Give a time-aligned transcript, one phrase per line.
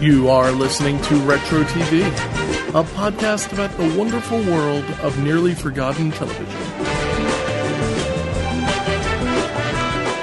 [0.00, 2.00] You are listening to Retro TV,
[2.70, 6.46] a podcast about the wonderful world of nearly forgotten television.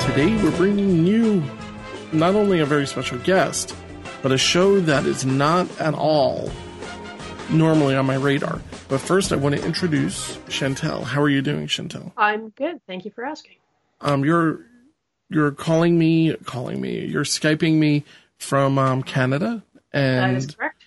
[0.02, 1.44] Today we're bringing you
[2.12, 3.76] not only a very special guest,
[4.24, 6.50] but a show that is not at all
[7.52, 8.60] normally on my radar.
[8.88, 11.04] But first, I want to introduce Chantel.
[11.04, 12.14] How are you doing, Chantel?
[12.18, 12.82] I'm good.
[12.88, 13.58] Thank you for asking.
[14.02, 14.62] Um, you're
[15.30, 17.06] you're calling me, calling me.
[17.06, 18.06] You're skyping me
[18.38, 19.64] from um, Canada,
[19.98, 20.84] That is and correct.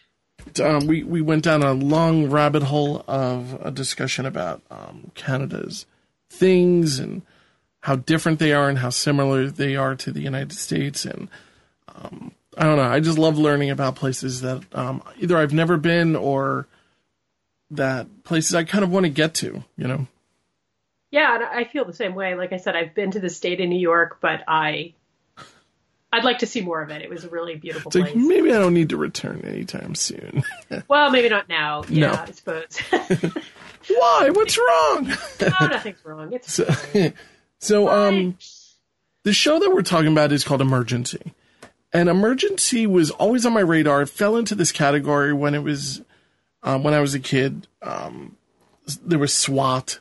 [0.60, 5.86] um, we we went down a long rabbit hole of a discussion about um, Canada's
[6.30, 7.22] things and
[7.80, 11.04] how different they are and how similar they are to the United States.
[11.04, 11.28] And
[11.88, 12.82] um, I don't know.
[12.82, 16.66] I just love learning about places that um, either I've never been or
[17.70, 19.64] that places I kind of want to get to.
[19.76, 20.06] You know.
[21.10, 22.36] Yeah, I feel the same way.
[22.36, 24.94] Like I said, I've been to the state of New York, but I
[26.12, 27.02] I'd like to see more of it.
[27.02, 28.26] It was a really beautiful like place.
[28.26, 30.42] maybe I don't need to return anytime soon.
[30.88, 31.84] well, maybe not now.
[31.88, 32.12] Yeah, No.
[32.14, 32.78] I suppose.
[33.88, 34.30] Why?
[34.32, 35.08] What's wrong?
[35.40, 36.32] no, nothing's wrong.
[36.32, 37.12] It's So,
[37.58, 38.36] so um,
[39.24, 41.32] the show that we're talking about is called Emergency,
[41.92, 44.02] and Emergency was always on my radar.
[44.02, 46.02] It fell into this category when it was
[46.62, 47.66] um, when I was a kid.
[47.82, 48.36] Um,
[49.04, 50.00] there was SWAT,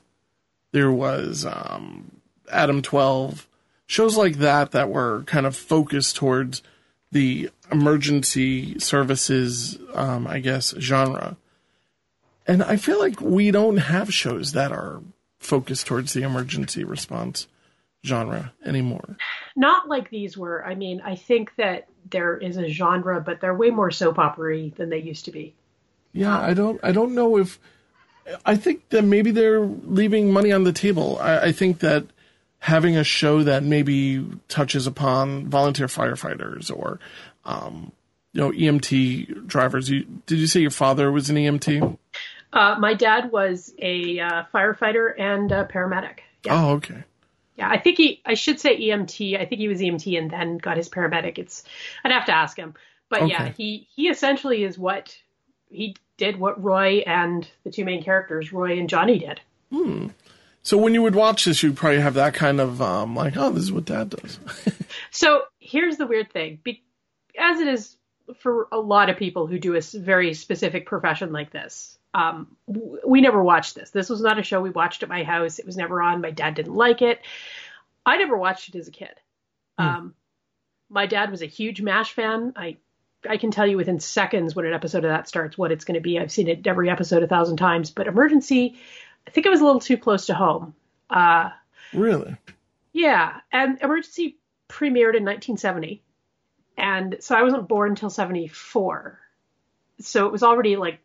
[0.71, 2.19] there was um,
[2.51, 3.47] Adam Twelve,
[3.89, 6.61] shows like that that were kind of focused towards
[7.11, 11.37] the emergency services, um, I guess, genre.
[12.45, 15.01] And I feel like we don't have shows that are
[15.39, 17.47] focused towards the emergency response
[18.05, 19.17] genre anymore.
[19.55, 20.63] not like these were.
[20.63, 24.69] I mean, I think that there is a genre, but they're way more soap opera
[24.69, 25.55] than they used to be.
[26.13, 27.59] Yeah, I don't I don't know if
[28.45, 31.17] I think that maybe they're leaving money on the table.
[31.19, 32.05] I, I think that
[32.59, 36.99] having a show that maybe touches upon volunteer firefighters or
[37.45, 37.91] um,
[38.33, 39.89] you know EMT drivers.
[39.89, 41.97] You did you say your father was an EMT?
[42.51, 46.19] Uh, my dad was a uh, firefighter and a paramedic.
[46.43, 46.65] Yeah.
[46.65, 47.03] Oh, okay.
[47.57, 48.21] Yeah, I think he.
[48.25, 49.39] I should say EMT.
[49.39, 51.37] I think he was EMT and then got his paramedic.
[51.37, 51.63] It's.
[52.03, 52.73] I'd have to ask him,
[53.09, 55.15] but yeah, he he essentially is what
[55.69, 56.39] he did.
[56.39, 59.41] What Roy and the two main characters, Roy and Johnny, did.
[60.61, 63.49] So when you would watch this, you'd probably have that kind of um, like, oh,
[63.49, 64.39] this is what Dad does.
[65.11, 66.83] So here's the weird thing, Be-
[67.39, 67.95] as it is
[68.39, 71.97] for a lot of people who do a very specific profession like this.
[72.13, 73.91] Um, w- we never watched this.
[73.91, 75.59] This was not a show we watched at my house.
[75.59, 76.21] It was never on.
[76.21, 77.21] My dad didn't like it.
[78.05, 79.13] I never watched it as a kid.
[79.77, 80.13] Um,
[80.89, 82.53] my dad was a huge MASH fan.
[82.55, 82.77] I
[83.29, 85.95] I can tell you within seconds when an episode of that starts what it's going
[85.95, 86.17] to be.
[86.19, 87.91] I've seen it every episode a thousand times.
[87.91, 88.79] But Emergency,
[89.29, 90.73] I think it was a little too close to home.
[91.07, 91.51] Uh,
[91.93, 92.35] really?
[92.93, 96.01] yeah, and Emergency premiered in 1970,
[96.77, 99.19] and so I wasn't born until 74.
[99.99, 100.99] So it was already like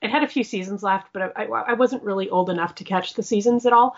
[0.00, 2.84] it had a few seasons left, but I, I, I wasn't really old enough to
[2.84, 3.96] catch the seasons at all.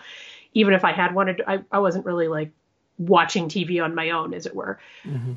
[0.55, 2.51] Even if I had wanted, I, I wasn't really like
[2.97, 4.79] watching TV on my own, as it were.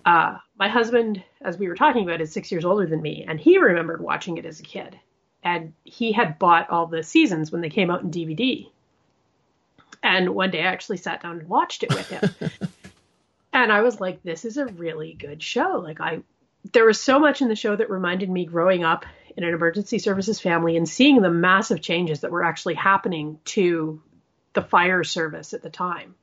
[0.06, 3.38] Uh, my husband, as we were talking about, is six years older than me, and
[3.38, 4.99] he remembered watching it as a kid.
[5.43, 8.69] And he had bought all the seasons when they came out in DVD.
[10.03, 12.51] And one day I actually sat down and watched it with him.
[13.53, 15.83] and I was like, this is a really good show.
[15.85, 16.23] Like I
[16.73, 19.05] there was so much in the show that reminded me growing up
[19.37, 24.01] in an emergency services family and seeing the massive changes that were actually happening to
[24.53, 26.15] the fire service at the time.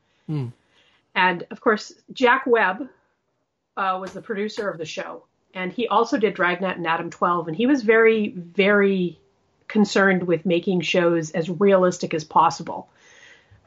[1.16, 2.88] And of course, Jack Webb
[3.76, 7.48] uh, was the producer of the show, and he also did Dragnet and Adam 12,
[7.48, 9.20] and he was very, very
[9.68, 12.90] concerned with making shows as realistic as possible,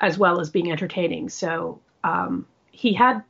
[0.01, 1.29] as well as being entertaining.
[1.29, 3.23] So um, he had,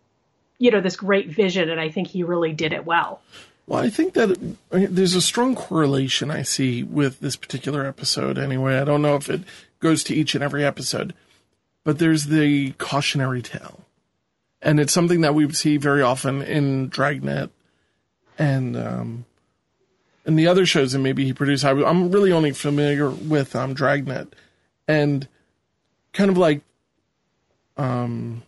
[0.58, 3.20] you know, this great vision, and I think he really did it well.
[3.66, 4.38] Well, I think that
[4.70, 8.36] there's a strong correlation I see with this particular episode.
[8.36, 9.42] Anyway, I don't know if it
[9.80, 11.14] goes to each and every episode,
[11.84, 13.80] but there's the cautionary tale,
[14.60, 17.50] and it's something that we see very often in Dragnet
[18.38, 19.24] and um,
[20.24, 21.64] and the other shows that maybe he produced.
[21.64, 24.34] I, I'm really only familiar with um, Dragnet,
[24.88, 25.26] and
[26.12, 26.62] kind of like,
[27.76, 28.42] um,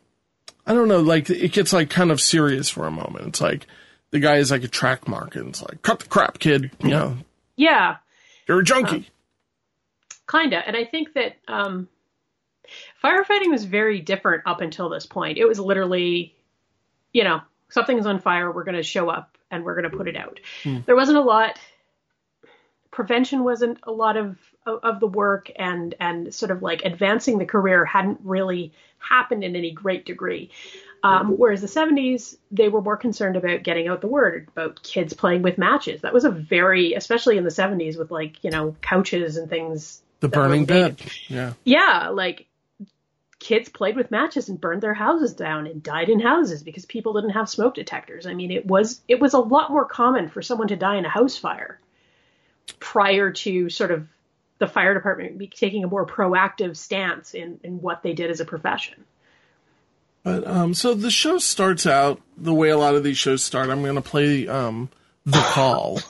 [0.67, 3.27] I don't know, like it gets like kind of serious for a moment.
[3.29, 3.67] It's like
[4.11, 6.71] the guy is like a track mark, and it's like, cut the crap, kid.
[6.83, 7.17] You know,
[7.57, 7.97] Yeah,
[8.49, 9.09] you're a junkie.
[10.31, 10.63] kinda.
[10.67, 11.89] And I think that um,
[13.03, 15.39] firefighting was very different up until this point.
[15.39, 16.35] It was literally,
[17.13, 20.09] you know, something's on fire, we're going to show up and we're going to put
[20.09, 20.41] it out.
[20.87, 21.59] There wasn't a lot.
[22.91, 24.37] Prevention wasn't a lot of
[24.67, 29.45] of of the work, and and sort of like advancing the career hadn't really happened
[29.45, 30.51] in any great degree.
[31.03, 35.13] Um, whereas the 70s, they were more concerned about getting out the word about kids
[35.13, 36.01] playing with matches.
[36.01, 40.01] That was a very, especially in the 70s with like, you know, couches and things.
[40.21, 41.03] The burning bed.
[41.29, 41.53] Yeah.
[41.63, 42.47] Yeah, like
[43.45, 47.13] kids played with matches and burned their houses down and died in houses because people
[47.13, 48.27] didn't have smoke detectors.
[48.27, 51.05] I mean, it was it was a lot more common for someone to die in
[51.05, 51.79] a house fire
[52.81, 54.09] prior to sort of
[54.59, 58.47] the fire department taking a more proactive stance in, in what they did as a
[58.47, 59.05] profession.
[60.23, 63.69] But um, so the show starts out the way a lot of these shows start.
[63.69, 64.89] I'm going to play um,
[65.27, 66.01] the call.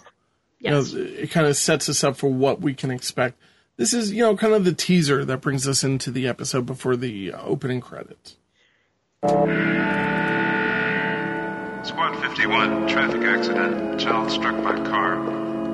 [0.61, 0.95] Yes.
[0.95, 3.37] You know, it kind of sets us up for what we can expect.
[3.77, 6.95] This is, you know, kind of the teaser that brings us into the episode before
[6.95, 8.37] the uh, opening credits.
[11.83, 13.99] Squad 51, traffic accident.
[13.99, 15.17] Child struck by car.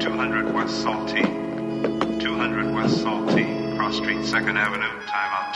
[0.01, 2.19] 200 West Saltine.
[2.21, 3.77] 200 West Saltine.
[3.77, 4.89] Cross Street, 2nd Avenue.
[5.07, 5.53] Timeout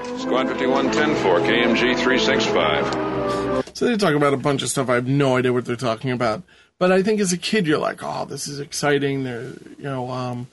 [0.00, 0.18] 1024.
[0.20, 1.16] Squad 51 10-4,
[1.46, 3.76] KMG 365.
[3.76, 4.88] So they talk about a bunch of stuff.
[4.88, 6.44] I have no idea what they're talking about.
[6.78, 9.24] But I think as a kid, you're like, oh, this is exciting.
[9.24, 9.42] They're,
[9.76, 10.46] you know, um,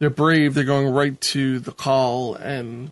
[0.00, 0.54] they're brave.
[0.54, 2.34] They're going right to the call.
[2.34, 2.90] And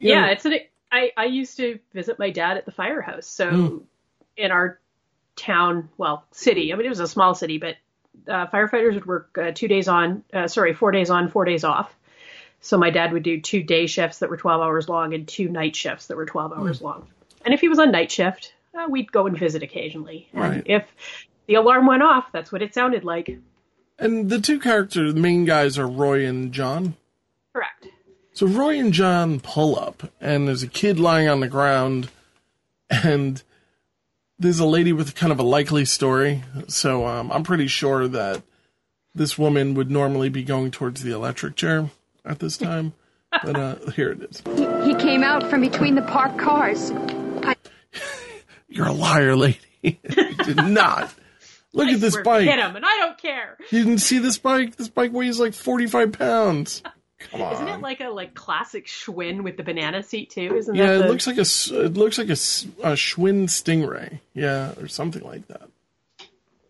[0.00, 0.54] yeah, know, it's an.
[0.90, 3.26] I I used to visit my dad at the firehouse.
[3.26, 3.84] So
[4.36, 4.80] in our
[5.36, 6.72] town, well, city.
[6.72, 7.76] I mean, it was a small city, but
[8.28, 10.24] uh, firefighters would work uh, two days on.
[10.32, 11.94] Uh, sorry, four days on, four days off.
[12.60, 15.50] So my dad would do two day shifts that were 12 hours long and two
[15.50, 17.06] night shifts that were 12 hours long.
[17.44, 20.28] And if he was on night shift, uh, we'd go and visit occasionally.
[20.32, 20.62] And Right.
[20.64, 20.84] if
[21.46, 23.38] the alarm went off, that's what it sounded like.
[24.04, 26.94] And the two characters, the main guys are Roy and John.
[27.52, 27.88] Correct.
[28.34, 32.10] So Roy and John pull up, and there's a kid lying on the ground,
[32.90, 33.42] and
[34.38, 36.42] there's a lady with kind of a likely story.
[36.68, 38.42] So um, I'm pretty sure that
[39.14, 41.90] this woman would normally be going towards the electric chair
[42.24, 42.92] at this time.
[43.42, 44.42] But uh, here it is.
[44.56, 46.92] He, he came out from between the parked cars.
[48.68, 49.58] You're a liar, lady.
[49.82, 49.96] you
[50.44, 51.12] did not.
[51.74, 52.44] Look at this bike.
[52.44, 53.56] Hit him, and I don't care.
[53.70, 54.76] You didn't see this bike?
[54.76, 56.82] This bike weighs like 45 pounds.
[57.30, 57.54] Come on.
[57.54, 60.54] Isn't it like a like classic Schwinn with the banana seat too?
[60.56, 64.88] Isn't Yeah, that it looks like a it looks like a Schwinn Stingray, yeah, or
[64.88, 65.68] something like that.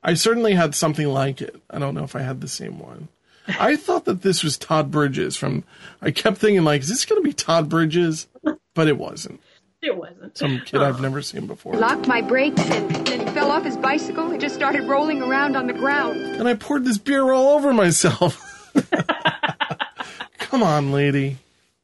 [0.03, 1.61] I certainly had something like it.
[1.71, 3.09] I don't know if I had the same one.
[3.49, 5.65] I thought that this was Todd Bridges from.
[6.01, 8.27] I kept thinking like, is this going to be Todd Bridges?
[8.75, 9.41] But it wasn't.
[9.85, 10.37] It wasn't.
[10.39, 11.75] Some kid I've never seen before.
[11.75, 15.57] Locked my brakes and then he fell off his bicycle and just started rolling around
[15.57, 16.19] on the ground.
[16.21, 18.73] And I poured this beer all over myself.
[20.39, 21.37] Come on, lady,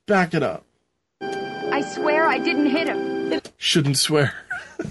[0.06, 0.64] back it up.
[1.20, 3.40] I swear I didn't hit him.
[3.58, 4.32] Shouldn't swear.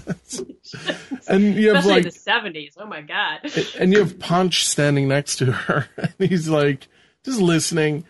[1.28, 2.74] and you have Especially like the seventies.
[2.78, 3.40] Oh my god.
[3.78, 6.86] and you have Punch standing next to her, and he's like
[7.24, 8.04] just listening.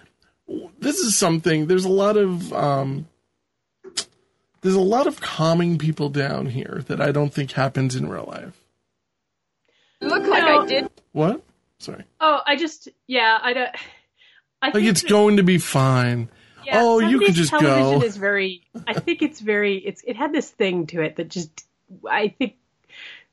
[0.78, 1.66] This is something.
[1.66, 3.08] There's a lot of um,
[4.62, 8.24] there's a lot of calming people down here that I don't think happens in real
[8.26, 8.60] life.
[10.00, 10.62] Look like No.
[10.62, 10.90] I did.
[11.12, 11.42] What?
[11.78, 12.04] Sorry.
[12.20, 13.70] Oh, I just yeah, I don't.
[14.62, 16.28] I Like think it's that- going to be fine.
[16.66, 18.04] yeah, oh, you can 70s just television go.
[18.06, 18.62] Is very.
[18.86, 19.76] I think it's very.
[19.78, 21.64] It's it had this thing to it that just.
[22.08, 22.54] I think.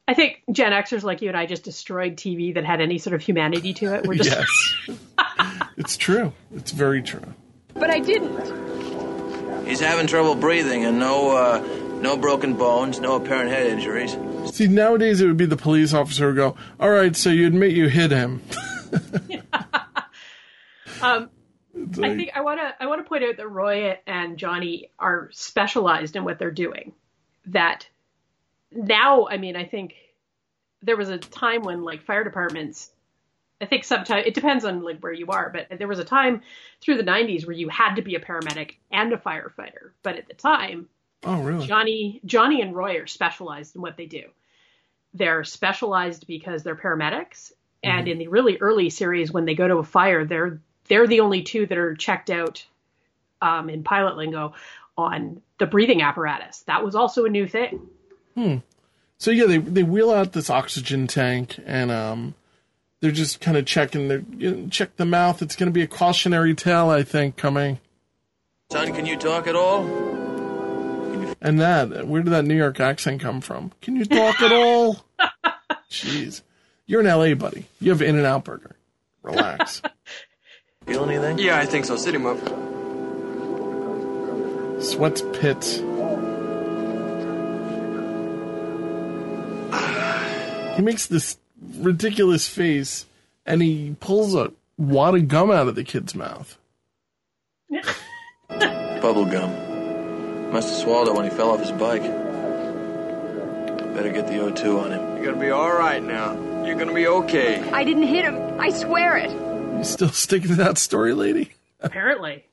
[0.10, 3.14] I think Gen Xers like you and I just destroyed TV that had any sort
[3.14, 4.08] of humanity to it.
[4.08, 4.30] We're just
[4.88, 4.98] Yes,
[5.78, 6.32] it's true.
[6.56, 7.34] It's very true.
[7.74, 8.97] But I didn't.
[9.68, 11.60] He's having trouble breathing and no uh,
[12.02, 14.18] no broken bones, no apparent head injuries.
[14.54, 17.72] See, nowadays it would be the police officer who go, "All right, so you admit
[17.72, 18.42] you hit him."
[21.02, 21.30] Um,
[21.76, 24.90] It's I think I want to I want to point out that Roy and Johnny
[24.98, 26.94] are specialized in what they're doing.
[27.48, 27.88] That
[28.72, 29.94] now, I mean, I think
[30.82, 32.90] there was a time when like fire departments.
[33.60, 36.42] I think sometimes it depends on like where you are, but there was a time
[36.82, 39.92] through the 90s where you had to be a paramedic and a firefighter.
[40.04, 40.88] But at the time,
[41.24, 41.66] oh, really?
[41.66, 44.24] Johnny Johnny and Roy are specialized in what they do.
[45.14, 47.52] They're specialized because they're paramedics,
[47.84, 51.22] and in the really early series, when they go to a fire, they're they're the
[51.22, 52.66] only two that are checked out
[53.42, 54.54] um, in pilot lingo
[54.98, 56.62] on the breathing apparatus.
[56.68, 57.88] That was also a new thing.
[58.36, 58.58] Hmm.
[59.18, 62.36] So yeah, they they wheel out this oxygen tank and um,
[63.02, 64.08] they're just kind of checking.
[64.08, 65.42] They you know, check the mouth.
[65.42, 67.80] It's going to be a cautionary tale, I think, coming.
[68.72, 69.86] Son, can you talk at all?
[71.40, 73.72] And that, where did that New York accent come from?
[73.82, 75.06] Can you talk at all?
[75.90, 76.42] Jeez,
[76.86, 77.68] you're in L.A., buddy.
[77.80, 78.76] You have In and Out Burger.
[79.22, 79.82] Relax.
[80.86, 81.38] Feel anything?
[81.38, 81.96] Yeah, I think so.
[81.96, 82.38] Sit him up.
[84.82, 85.78] Sweats pits.
[90.76, 91.38] He makes this
[91.78, 93.06] ridiculous face,
[93.46, 96.58] and he pulls a wad of gum out of the kid's mouth.
[98.50, 100.52] Bubble gum.
[100.52, 102.04] Must have swallowed it when he fell off his bike.
[103.94, 105.16] Better get the O2 on him.
[105.18, 106.34] You're gonna be all right now.
[106.64, 107.62] You're gonna be okay.
[107.72, 108.60] I didn't hit him.
[108.60, 109.32] I swear it.
[109.32, 111.52] You still sticking to that story, lady?
[111.82, 112.46] Apparently.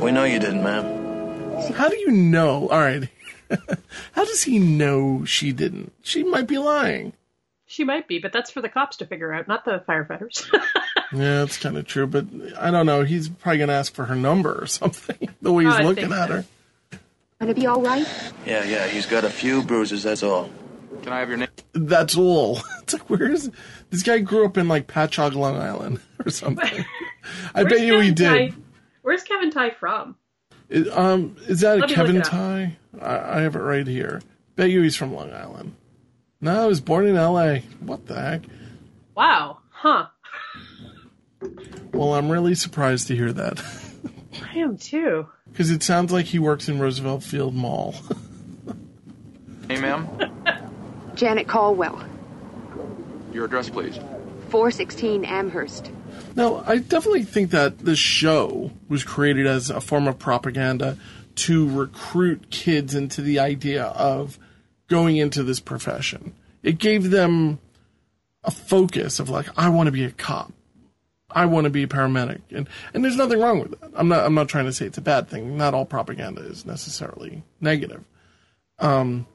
[0.00, 1.72] We know you didn't, ma'am.
[1.72, 2.68] How do you know?
[2.68, 3.08] All right.
[4.12, 5.92] How does he know she didn't?
[6.02, 7.12] She might be lying.
[7.70, 10.44] She might be, but that's for the cops to figure out, not the firefighters.
[11.12, 12.24] Yeah, that's kind of true, but
[12.56, 13.02] I don't know.
[13.02, 16.12] He's probably going to ask for her number or something, the way he's Oh, looking
[16.12, 16.34] at so.
[16.34, 16.44] her.
[17.40, 18.06] Gonna be all right?
[18.46, 20.50] Yeah, yeah, he's got a few bruises, that's all.
[21.02, 21.48] Can I have your name?
[21.72, 22.60] That's all.
[22.82, 23.50] It's like, where is
[23.90, 24.18] this guy?
[24.20, 26.84] Grew up in like Patchogue, Long Island, or something.
[27.56, 28.52] I bet Where's you he did.
[28.52, 28.56] Ty-
[29.02, 30.14] Where's Kevin Tighe from?
[30.68, 32.32] Is, um, is that a Let me Kevin look it up.
[32.32, 32.76] Ty?
[33.00, 34.22] I, I have it right here.
[34.54, 35.74] Bet you he's from Long Island.
[36.40, 37.60] No, I was born in L.A.
[37.80, 38.42] What the heck?
[39.14, 39.58] Wow.
[39.70, 40.06] Huh.
[41.92, 43.62] Well, I'm really surprised to hear that
[44.42, 45.26] I am too.
[45.50, 47.94] because it sounds like he works in Roosevelt Field Mall.
[49.68, 50.08] Hey, ma'am.
[51.14, 52.02] Janet Caldwell,
[53.32, 53.96] Your address, please.
[54.48, 55.90] 416 Amherst.
[56.34, 60.96] No, I definitely think that this show was created as a form of propaganda
[61.36, 64.38] to recruit kids into the idea of
[64.90, 66.34] going into this profession.
[66.62, 67.58] It gave them
[68.44, 70.52] a focus of like, I want to be a cop.
[71.30, 72.40] I want to be a paramedic.
[72.50, 73.92] And and there's nothing wrong with that.
[73.94, 75.56] I'm not I'm not trying to say it's a bad thing.
[75.56, 78.04] Not all propaganda is necessarily negative.
[78.80, 79.26] Um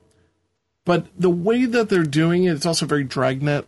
[0.83, 3.65] but the way that they're doing it, it's also very dragnet,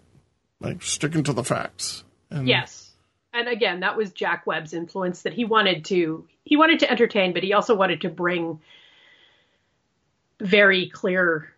[0.60, 2.04] like sticking to the facts.
[2.30, 2.92] And Yes.
[3.34, 7.34] And again, that was Jack Webb's influence that he wanted to he wanted to entertain,
[7.34, 8.60] but he also wanted to bring
[10.42, 11.54] very clear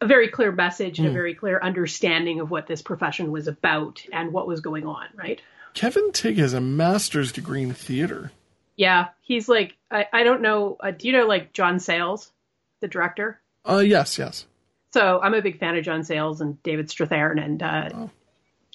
[0.00, 4.02] a very clear message and a very clear understanding of what this profession was about
[4.12, 5.40] and what was going on, right?
[5.74, 8.32] Kevin Tighe has a master's degree in theater.
[8.76, 10.76] Yeah, he's like I, I don't know.
[10.80, 12.32] Uh, do you know like John Sayles,
[12.80, 13.40] the director?
[13.68, 14.46] Uh, yes, yes.
[14.92, 18.08] So I'm a big fan of John Sayles and David Strathairn, and uh,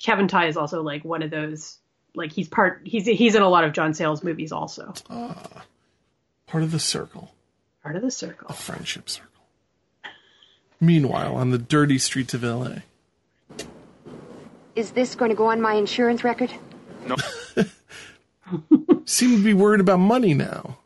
[0.01, 1.79] Kevin Tighe is also like one of those.
[2.13, 2.82] Like he's part.
[2.86, 4.94] He's he's in a lot of John Sayles movies also.
[6.48, 7.32] Part of the circle,
[7.84, 8.53] Part of the circle.
[8.53, 9.35] friendship circle.
[10.79, 12.77] Meanwhile, on the dirty streets of LA,
[14.75, 16.51] Is this going to go on my insurance record?
[17.08, 17.15] No.
[19.05, 20.77] Seem to be worried about money now.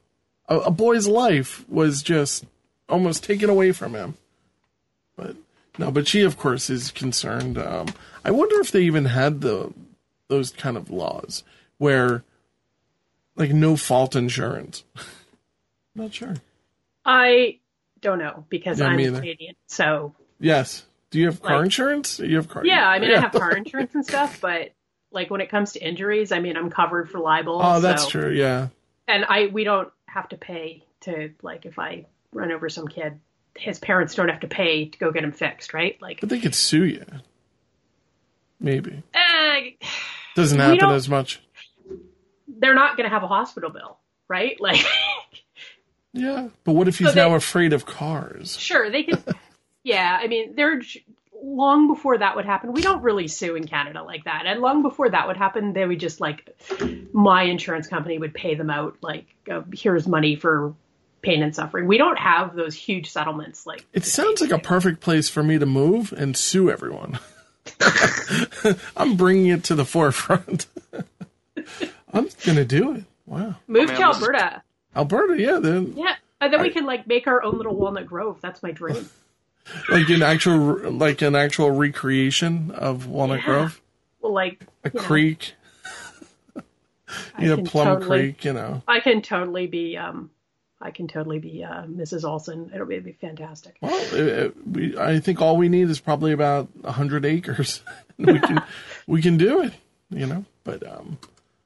[0.47, 2.45] A, a boy's life was just
[2.87, 4.15] almost taken away from him.
[5.15, 5.35] But
[5.77, 7.57] no, but she, of course, is concerned.
[7.57, 7.87] Um,
[8.25, 9.73] I wonder if they even had the
[10.27, 11.43] those kind of laws
[11.77, 12.23] where,
[13.35, 14.83] like, no fault insurance.
[15.95, 16.35] Not sure.
[17.05, 17.58] I
[18.01, 18.97] don't know because Yeah, I'm.
[18.97, 19.55] Canadian.
[19.67, 20.85] So Yes.
[21.11, 22.19] Do you have car Like- insurance?
[22.19, 22.65] You have car.
[22.65, 24.73] yeah, I mean I have car insurance and stuff, but
[25.11, 27.59] like when it comes to injuries, I mean I'm covered for libel.
[27.63, 28.31] Oh, that's so- true.
[28.31, 28.67] Yeah.
[29.07, 33.19] And I we don't have to pay to like if I run over some kid,
[33.57, 35.99] his parents don't have to pay to go get him fixed, right?
[36.01, 37.05] Like But they could sue you.
[38.59, 39.01] Maybe.
[39.13, 39.71] eh,
[40.35, 41.41] Doesn't happen as much.
[42.47, 44.57] they're not going to have a hospital bill, right?
[44.61, 44.85] Like
[46.13, 46.49] Yeah.
[46.63, 48.57] But what if he's So they- now afraid of cars?
[48.57, 49.23] Sure, they can.
[49.83, 50.81] yeah, I mean, they're
[51.41, 52.73] long before that would happen.
[52.73, 55.85] We don't really sue in Canada like that, and long before that would happen, they
[55.85, 56.59] would just like
[57.13, 60.73] my insurance company would pay them out like uh, here's money for
[61.21, 61.85] pain and suffering.
[61.87, 63.85] We don't have those huge settlements like.
[63.93, 67.19] It sounds like a perfect place for me to move and sue everyone.
[68.97, 70.67] I'm bringing it to the forefront.
[72.13, 73.03] I'm going to do it.
[73.25, 73.55] Wow.
[73.67, 74.63] Move man, to this is- Alberta.
[74.95, 78.39] Alberta, yeah, then Yeah, and then we can like make our own little Walnut Grove.
[78.41, 79.09] That's my dream.
[79.89, 83.45] like an actual like an actual recreation of Walnut Yeah.
[83.45, 83.81] Grove,
[84.21, 85.53] Well, like a you know, creek,
[87.35, 88.81] I you know, Plum totally- Creek, you know.
[88.87, 89.97] I can totally be.
[89.97, 90.29] um
[90.81, 92.23] I can totally be uh, Mrs.
[92.23, 92.73] Oleson.
[92.73, 93.75] It'll be, it'll be fantastic.
[93.81, 97.83] Well, it, it- we, I think all we need is probably about hundred acres.
[98.17, 98.63] we can
[99.05, 99.73] we can do it,
[100.09, 100.45] you know.
[100.63, 101.17] But um,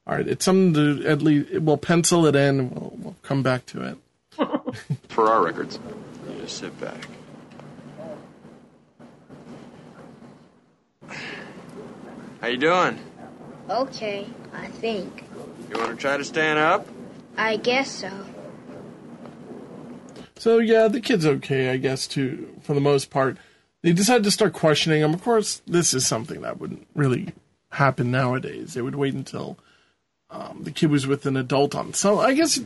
[0.06, 2.70] all right, it's something to at least we'll pencil it in.
[2.70, 3.98] We'll, we'll come back to it.
[5.10, 5.80] For our records.
[6.30, 7.08] You just sit back.
[12.42, 13.00] How you doing?
[13.70, 15.24] Okay, I think.
[15.70, 16.86] You want to try to stand up?
[17.38, 18.12] I guess so.
[20.36, 23.38] So yeah, the kid's okay, I guess, too, for the most part.
[23.82, 25.14] They decided to start questioning him.
[25.14, 27.30] Of course, this is something that wouldn't really
[27.72, 28.74] happen nowadays.
[28.74, 29.58] They would wait until
[30.34, 31.94] um, the kid was with an adult on.
[31.94, 32.60] So I guess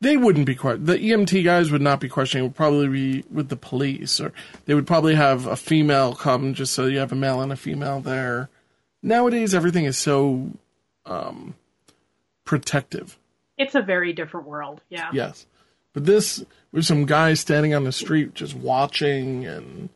[0.00, 2.44] they wouldn't be the EMT guys would not be questioning.
[2.44, 4.32] It would probably be with the police, or
[4.64, 7.56] they would probably have a female come just so you have a male and a
[7.56, 8.48] female there.
[9.02, 10.50] Nowadays, everything is so
[11.04, 11.54] um,
[12.44, 13.18] protective.
[13.58, 14.80] It's a very different world.
[14.88, 15.10] Yeah.
[15.12, 15.46] Yes.
[15.92, 19.88] But this, with some guys standing on the street just watching, and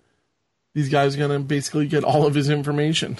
[0.74, 3.18] these guys are gonna basically get all of his information.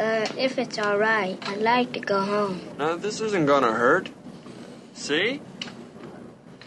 [0.00, 2.58] Uh, if it's all right, I'd like to go home.
[2.78, 4.08] No, this isn't gonna hurt.
[4.94, 5.42] See?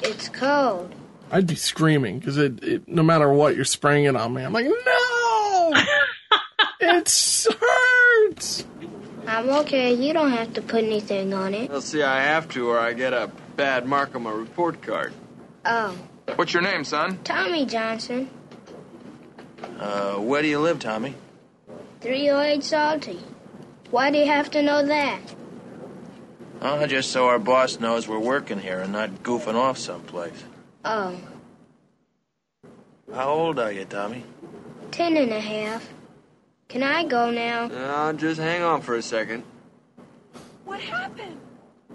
[0.04, 0.94] It's cold.
[1.32, 4.44] I'd be screaming because it, it, no matter what, you're spraying it on me.
[4.44, 5.74] I'm like, no,
[6.80, 8.66] it hurts.
[9.26, 9.96] I'm okay.
[9.96, 11.72] You don't have to put anything on it.
[11.72, 15.12] Well, see, I have to, or I get a bad mark on my report card.
[15.66, 15.98] Oh,
[16.36, 17.18] What's your name, son?
[17.24, 18.30] Tommy Johnson.
[19.80, 21.16] Uh, where do you live, Tommy?
[22.04, 23.20] 308 Salty.
[23.90, 25.22] Why do you have to know that?
[26.62, 30.44] Oh, just so our boss knows we're working here and not goofing off someplace.
[30.84, 31.16] Oh,
[33.14, 34.24] How old are you, Tommy?
[34.92, 35.90] ten and a half.
[36.68, 37.64] Can I go now?
[37.66, 39.44] Uh, just hang on for a second.
[40.66, 41.40] What happened?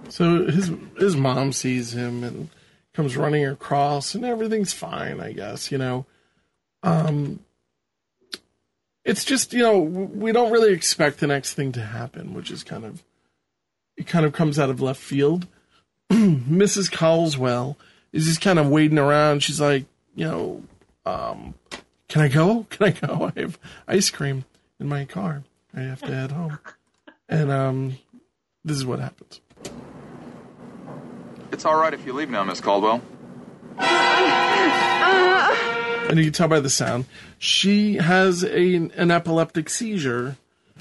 [0.09, 2.49] So his his mom sees him and
[2.95, 5.71] comes running across, and everything's fine, I guess.
[5.71, 6.07] You know,
[6.83, 7.41] um,
[9.09, 12.63] it's just you know we don't really expect the next thing to happen, which is
[12.63, 13.03] kind of
[13.97, 15.47] it kind of comes out of left field.
[16.11, 16.93] Mrs.
[16.93, 17.79] Caldwell
[18.13, 19.43] is just kind of waiting around.
[19.43, 20.63] She's like, you know,
[21.07, 21.55] um,
[22.09, 22.67] can I go?
[22.69, 23.33] Can I go?
[23.37, 24.45] I have ice cream
[24.79, 25.43] in my car.
[25.75, 26.59] I have to head home,
[27.31, 27.99] and um,
[28.63, 29.41] this is what happens.
[31.51, 33.03] It's all right if you leave now, Miss Caldwell.
[36.09, 37.05] And you can tell by the sound.
[37.39, 40.37] She has a an epileptic seizure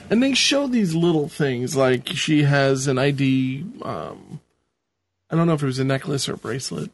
[0.09, 4.39] and they show these little things like she has an id um
[5.29, 6.91] i don't know if it was a necklace or a bracelet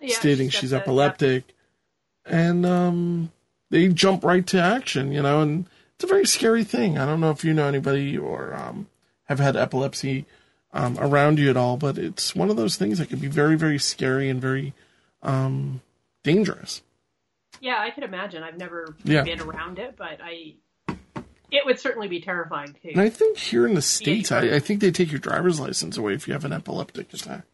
[0.00, 1.44] Yeah, stating she's she's epileptic.
[2.24, 3.32] And um
[3.70, 6.98] they jump right to action you know and it's a very scary thing.
[6.98, 8.86] I don't know if you know anybody or um
[9.24, 10.26] have had epilepsy
[10.72, 13.56] um, around you at all but it's one of those things that can be very
[13.56, 14.74] very scary and very
[15.22, 15.80] um
[16.24, 16.82] dangerous
[17.60, 18.42] Yeah, I could imagine.
[18.42, 19.22] I've never Yeah.
[19.22, 20.54] been around it, but I.
[21.50, 22.88] It would certainly be terrifying too.
[22.90, 25.96] And I think here in the States, I, I think they take your driver's license
[25.96, 27.44] away if you have an epileptic attack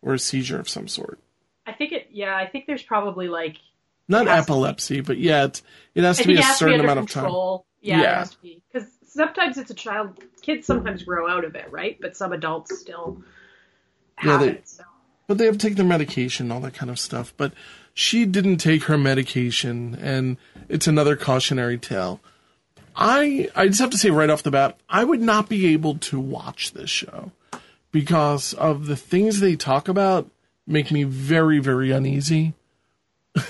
[0.00, 1.18] or a seizure of some sort.
[1.66, 2.08] I think it.
[2.12, 3.56] Yeah, I think there's probably like
[4.08, 5.48] Not It has to epilepsy, but yeah,
[5.94, 7.30] it has to be a has be certain under amount of time.
[7.82, 8.12] Yeah, Yeah.
[8.12, 10.18] it has to be because sometimes it's a child.
[10.40, 11.98] Kids sometimes grow out of it, right?
[12.00, 13.22] But some adults still
[14.24, 14.68] Yeah, they- it.
[14.68, 14.84] So.
[15.26, 17.32] But they have to take their medication, all that kind of stuff.
[17.36, 17.52] But
[17.94, 20.36] she didn't take her medication, and
[20.68, 22.20] it's another cautionary tale.
[22.96, 25.96] I I just have to say right off the bat, I would not be able
[25.98, 27.30] to watch this show
[27.92, 30.28] because of the things they talk about
[30.66, 32.54] make me very very uneasy.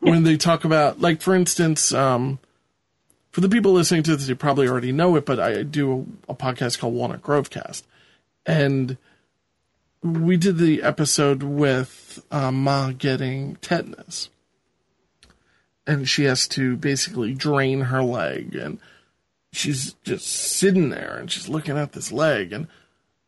[0.00, 2.40] when they talk about, like for instance, um,
[3.30, 6.32] for the people listening to this, you probably already know it, but I do a,
[6.32, 7.86] a podcast called Walnut Grove Cast,
[8.44, 8.96] and
[10.02, 14.30] we did the episode with uh, Ma getting tetanus,
[15.86, 18.78] and she has to basically drain her leg, and
[19.52, 22.68] she's just sitting there and she's looking at this leg, and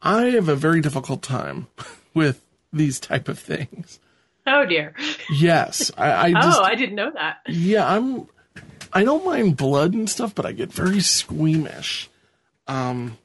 [0.03, 1.66] I have a very difficult time
[2.14, 3.98] with these type of things.
[4.46, 4.94] Oh dear.
[5.31, 7.38] Yes, I, I just oh, I didn't know that.
[7.48, 8.26] yeah, I'm.
[8.92, 12.11] I don't mind blood and stuff, but I get very squeamish
[12.66, 13.18] um,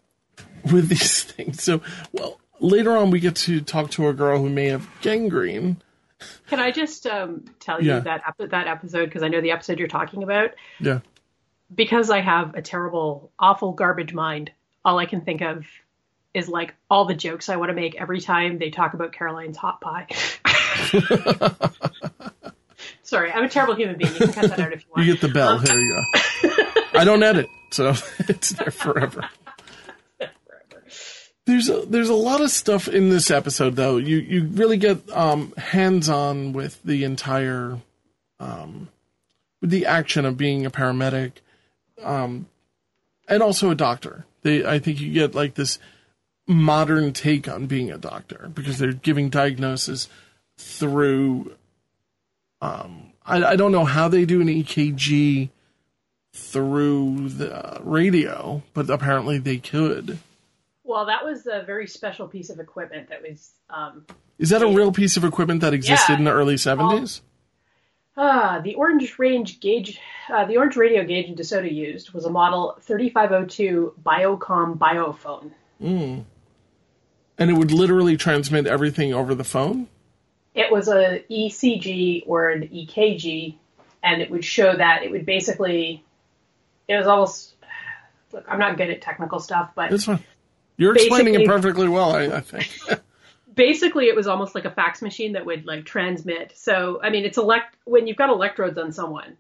[0.72, 1.64] with these things.
[1.64, 5.78] So, well, later on we get to talk to a girl who may have gangrene.
[6.48, 8.00] Can I just um, tell you Yeah.
[8.00, 10.52] that ep- that episode because I know the episode you're talking about.
[10.80, 11.00] Yeah,
[11.74, 14.52] Because I have a terrible, awful garbage mind.
[14.84, 15.66] All I can think of
[16.34, 19.58] is like all the jokes I want to make every time they talk about Caroline's
[19.58, 20.08] hot pie.
[23.04, 24.12] Sorry, I'm a terrible human being.
[24.14, 25.06] You can cut that out if you want.
[25.08, 25.60] you get the bell.
[25.60, 26.64] Here you go.
[27.00, 27.90] I don't edit, so
[28.20, 29.30] it's there forever.
[31.46, 33.98] There's a, there's a lot of stuff in this episode though.
[33.98, 37.80] You you really get um, hands on with the entire
[38.40, 38.90] um,
[39.62, 41.34] with the action of being a paramedic,
[42.02, 42.48] um,
[43.28, 44.26] and also a doctor.
[44.42, 45.78] They I think you get like this
[46.48, 50.10] modern take on being a doctor because they're giving diagnosis
[50.58, 51.56] through.
[52.60, 55.50] Um, I, I don't know how they do an EKG
[56.34, 60.20] through the radio, but apparently they could.
[60.86, 64.06] Well, that was a very special piece of equipment that was um,
[64.38, 66.18] Is that a real piece of equipment that existed Yeah.
[66.20, 67.22] in the early 70s?
[68.18, 70.00] Ah, the Orange Range gauge,
[70.32, 75.52] uh, the Orange radio Gage in DeSoto used was a model 3502 Biocom Biophone.
[75.82, 76.26] And
[77.52, 79.88] it would literally transmit everything over the phone?
[80.54, 83.56] It was a ECG or an EKG,
[84.02, 86.02] and it would show that it would basically,
[86.88, 87.56] it was almost,
[88.32, 89.92] look, I'm not good at technical stuff, but.
[90.78, 92.70] You're explaining it perfectly well, I, I think.
[93.56, 96.54] basically it was almost like a fax machine that would like transmit.
[96.56, 99.38] So I mean, it's elect when you've got electrodes on someone,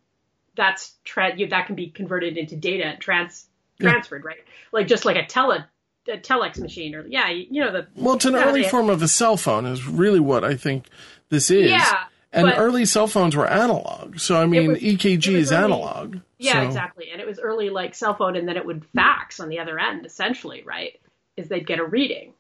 [0.55, 3.45] that's tra- you, that can be converted into data and trans
[3.79, 3.91] Yeah.
[3.91, 4.37] transferred, right?
[4.71, 5.65] Like just like a tele
[6.07, 8.69] a telex machine or yeah, you, you know the well, it's an early yeah.
[8.69, 10.87] form of a cell phone, is really what I think
[11.29, 11.71] this is.
[11.71, 14.19] Yeah, And early cell phones were analog.
[14.19, 16.19] So, I mean, was- EKG is early- analog.
[16.37, 19.39] yeah So- exactly, and it was early like cell phone, and then it would fax
[19.39, 20.99] on the other end essentially, right?
[21.37, 22.33] Is they'd get a reading.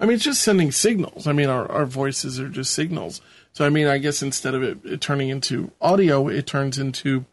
[0.00, 1.26] I mean, it's just sending signals.
[1.26, 3.20] I mean, our, our voices are just signals.
[3.52, 7.24] So, I mean, I guess instead of it, it turning into audio, it turns into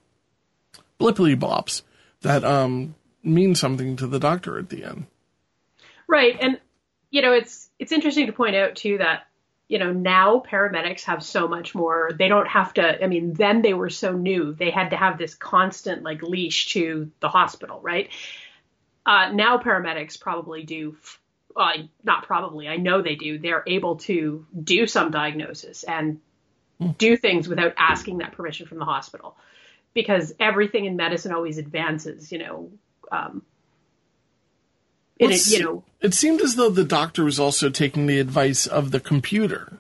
[1.00, 1.84] blippity bops
[2.22, 5.06] that um, mean something to the doctor at the end.
[6.08, 6.38] Right.
[6.40, 6.60] And
[7.12, 9.28] you know, it's it's interesting to point out too that
[9.68, 12.12] you know, now paramedics have so much more.
[12.18, 14.54] They don't have to I mean, then they were so new.
[14.54, 18.10] They had to have this constant like leash to the hospital, right?
[19.06, 20.98] Uh now paramedics probably do
[21.56, 21.72] uh,
[22.04, 23.38] not probably, I know they do.
[23.38, 26.20] They're able to do some diagnosis and
[26.98, 29.38] do things without asking that permission from the hospital
[29.94, 32.72] because everything in medicine always advances, you know.
[33.12, 33.44] Um,
[35.20, 38.68] Well, it, you know, It seemed as though the doctor was also taking the advice
[38.68, 39.80] of the computer.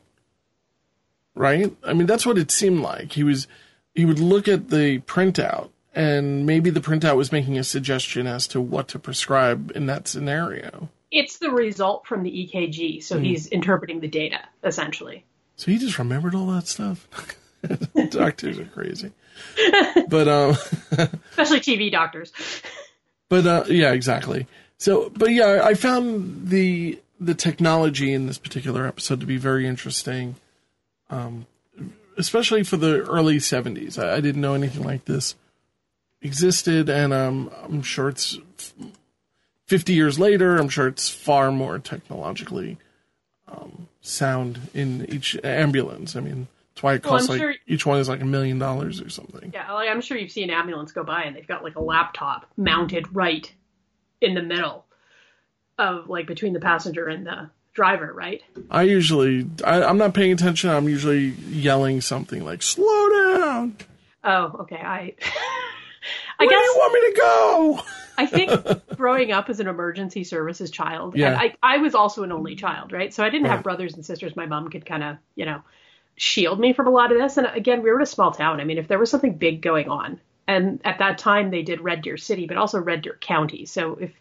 [1.33, 1.75] Right?
[1.83, 3.11] I mean, that's what it seemed like.
[3.11, 3.47] He was
[3.93, 8.47] he would look at the printout and maybe the printout was making a suggestion as
[8.47, 10.89] to what to prescribe in that scenario.
[11.09, 15.25] it's the result from the EKG, so he's interpreting the data essentially.
[15.55, 17.07] So he just remembered all that stuff.
[18.09, 19.11] Doctors are crazy.
[20.09, 20.57] But um
[21.37, 22.31] Especially TV doctors.
[23.29, 24.47] But uh, yeah, exactly.
[24.77, 29.65] So, but yeah, I found the the technology in this particular episode to be very
[29.67, 30.35] interesting,
[31.09, 31.47] um,
[32.17, 33.97] especially for the early '70s.
[33.97, 35.35] I, I didn't know anything like this
[36.25, 38.37] existed, and um, I'm sure it's
[39.67, 40.57] 50 years later.
[40.57, 42.77] I'm sure it's far more technologically
[43.47, 46.15] um, sound in each ambulance.
[46.15, 48.59] I mean, that's why it costs I'm like sure- each one is like a million
[48.59, 49.51] dollars or something.
[49.53, 51.81] Yeah, like, I'm sure you've seen an ambulance go by and they've got like a
[51.81, 53.51] laptop mounted right
[54.21, 54.85] in the middle
[55.77, 58.41] of like between the passenger and the driver, right?
[58.71, 60.69] I usually, I, I'm not paying attention.
[60.69, 63.77] I'm usually yelling something like "Slow down!
[64.23, 64.77] Oh, okay.
[64.77, 65.13] I
[66.39, 67.81] I Where guess do you want me to go?"
[68.17, 68.51] I think
[68.95, 71.27] growing up as an emergency services child, Yeah.
[71.27, 73.13] and I, I was also an only child, right?
[73.13, 73.55] So I didn't Right.
[73.55, 74.35] have brothers and sisters.
[74.35, 75.61] My mom could kind of, you know,
[76.15, 77.35] shield me from a lot of this.
[77.37, 78.61] And again, we were in a small town.
[78.61, 81.81] I mean, if there was something big going on, and at that time they did
[81.81, 83.65] Red Deer City, but also Red Deer County.
[83.65, 84.11] So if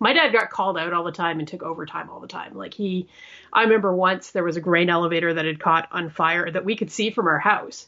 [0.00, 2.54] my dad got called out all the time and took overtime all the time.
[2.54, 3.06] Like he,
[3.52, 6.74] I remember once there was a grain elevator that had caught on fire that we
[6.74, 7.86] could see from our house.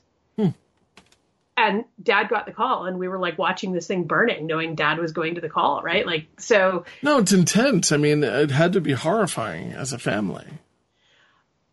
[1.56, 4.98] And dad got the call, and we were like watching this thing burning, knowing dad
[4.98, 6.06] was going to the call, right?
[6.06, 7.92] Like, so No, it's intense.
[7.92, 10.46] I mean, it had to be horrifying as a family.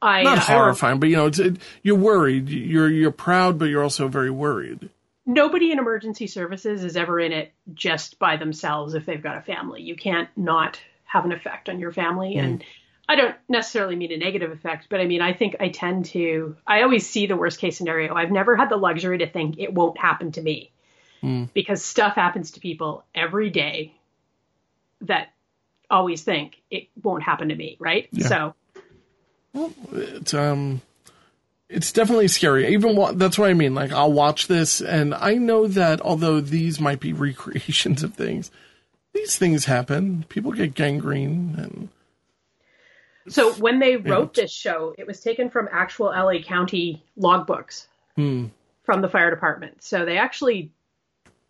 [0.02, 2.50] I Not uh, I horrifying, but you know, it's, it, you're worried.
[2.50, 4.90] You're you're proud, but you're also very worried.
[5.26, 9.42] nobody in emergency services is ever in it just by themselves if they've got a
[9.42, 9.82] family.
[9.82, 12.36] You can't not have an effect on your family.
[12.36, 12.64] And
[13.10, 16.56] I don't necessarily mean a negative effect, but I mean, I think I tend to,
[16.68, 18.14] I always see the worst case scenario.
[18.14, 20.72] I've never had the luxury to think it won't happen to me
[21.54, 23.94] because stuff happens to people every day
[25.02, 25.34] that
[25.90, 27.78] always think it won't happen to me.
[27.80, 28.08] Right.
[28.20, 28.54] So
[29.54, 30.82] well, It's um,
[31.68, 32.74] it's definitely scary.
[32.74, 33.74] Even wa- that's what I mean.
[33.74, 38.52] Like I'll watch this, and I know that although these might be recreations of things,
[39.14, 40.26] these things happen.
[40.30, 41.90] People get gangrene, and
[43.30, 47.88] So when they wrote this show, it was taken from actual LA County logbooks
[48.84, 49.84] from the fire department.
[49.84, 50.72] So they actually,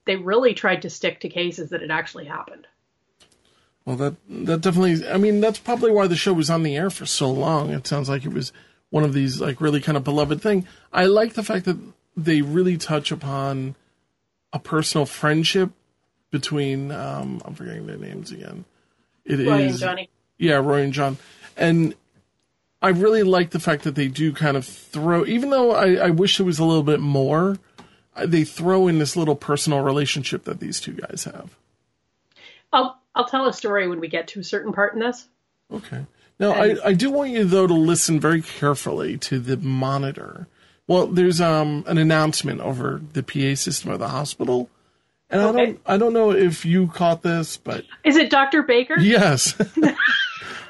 [0.05, 2.67] they really tried to stick to cases that had actually happened.
[3.85, 5.07] well, that that definitely.
[5.07, 7.71] I mean, that's probably why the show was on the air for so long.
[7.71, 8.51] It sounds like it was
[8.91, 10.67] one of these like really kind of beloved thing.
[10.93, 11.77] I like the fact that
[12.15, 13.75] they really touch upon
[14.53, 15.71] a personal friendship
[16.31, 16.91] between.
[16.91, 18.65] Um, I'm forgetting their names again.
[19.25, 20.09] It is Roy and Johnny.
[20.37, 21.17] Yeah, Roy and John.
[21.59, 21.93] And
[22.81, 26.09] I really like the fact that they do kind of throw, even though I, I
[26.09, 27.57] wish there was a little bit more,
[28.15, 31.55] uh, they throw in this little personal relationship that these two guys have.
[32.71, 35.27] I'll I'll tell a story when we get to a certain part in this.
[35.71, 36.05] Okay.
[36.39, 40.47] Now, I, I do want you, though, to listen very carefully to the monitor.
[40.87, 44.69] Well, there's um, an announcement over the PA system of the hospital.
[45.29, 48.63] And I don't, I don't know if you caught this, but Is it Dr.
[48.63, 48.97] Baker?
[48.97, 49.53] yes,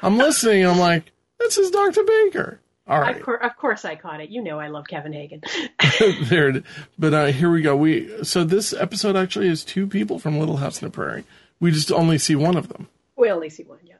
[0.02, 0.66] I'm listening.
[0.66, 2.02] I'm like, this is Dr.
[2.04, 2.60] Baker.
[2.86, 3.16] All right.
[3.16, 4.30] Of, cor- of course, I caught it.
[4.30, 5.42] You know, I love Kevin Hagen.
[6.24, 6.62] there,
[6.98, 7.76] but uh, here we go.
[7.76, 11.24] We so this episode actually is two people from Little House on the Prairie.
[11.60, 12.88] We just only see one of them.
[13.16, 13.78] We only see one.
[13.84, 13.94] Yeah.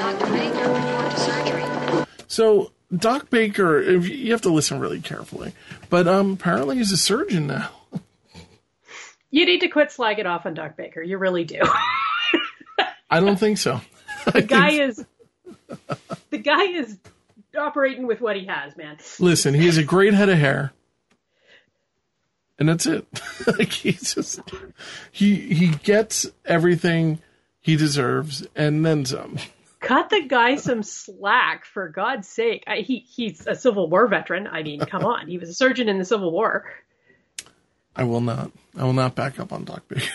[0.00, 0.26] Dr.
[0.32, 2.06] Baker, report to surgery.
[2.28, 5.54] So Doc Baker, you have to listen really carefully,
[5.90, 7.70] but um, apparently he's a surgeon now.
[9.30, 11.02] you need to quit slagging off on Doc Baker.
[11.02, 11.60] You really do.
[13.10, 13.80] I don't think so.
[14.32, 15.04] the guy is
[16.30, 16.98] the guy is
[17.56, 18.98] operating with what he has, man.
[19.18, 20.72] Listen, he has a great head of hair,
[22.58, 23.06] and that's it.
[23.46, 24.40] like he's just
[25.10, 27.20] he he gets everything
[27.60, 29.38] he deserves and then some.
[29.80, 32.64] Cut the guy some slack, for God's sake.
[32.66, 34.46] I, he he's a Civil War veteran.
[34.46, 35.28] I mean, come on.
[35.28, 36.64] He was a surgeon in the Civil War.
[37.94, 38.50] I will not.
[38.76, 40.10] I will not back up on Doc Baker.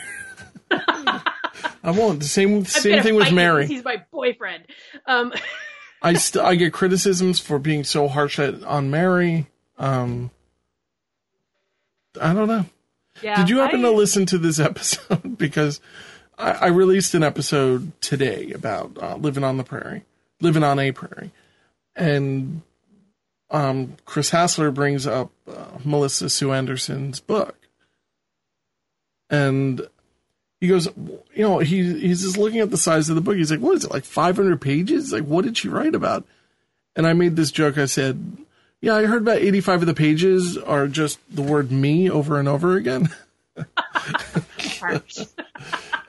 [1.84, 2.20] I won't.
[2.20, 3.68] The same same thing with Mary.
[3.68, 4.66] He's my boyfriend.
[5.06, 5.34] Um,
[6.02, 9.48] I st- I get criticisms for being so harsh at, on Mary.
[9.78, 10.32] Um,
[12.20, 12.66] I don't know.
[13.22, 13.36] yeah.
[13.38, 15.38] Did you happen I- to listen to this episode?
[15.38, 15.80] because
[16.38, 20.04] I, I released an episode today about uh, living on the prairie,
[20.40, 21.32] living on a prairie,
[21.96, 22.62] and
[23.50, 27.58] um, Chris Hassler brings up uh, Melissa Sue Anderson's book,
[29.30, 29.82] and
[30.62, 33.36] he goes, you know, he he's just looking at the size of the book.
[33.36, 35.12] He's like, what is it, like 500 pages?
[35.12, 36.24] Like, what did she write about?
[36.96, 37.78] And I made this joke.
[37.78, 38.38] I said,
[38.80, 42.48] yeah, I heard about 85 of the pages are just the word me over and
[42.48, 43.10] over again.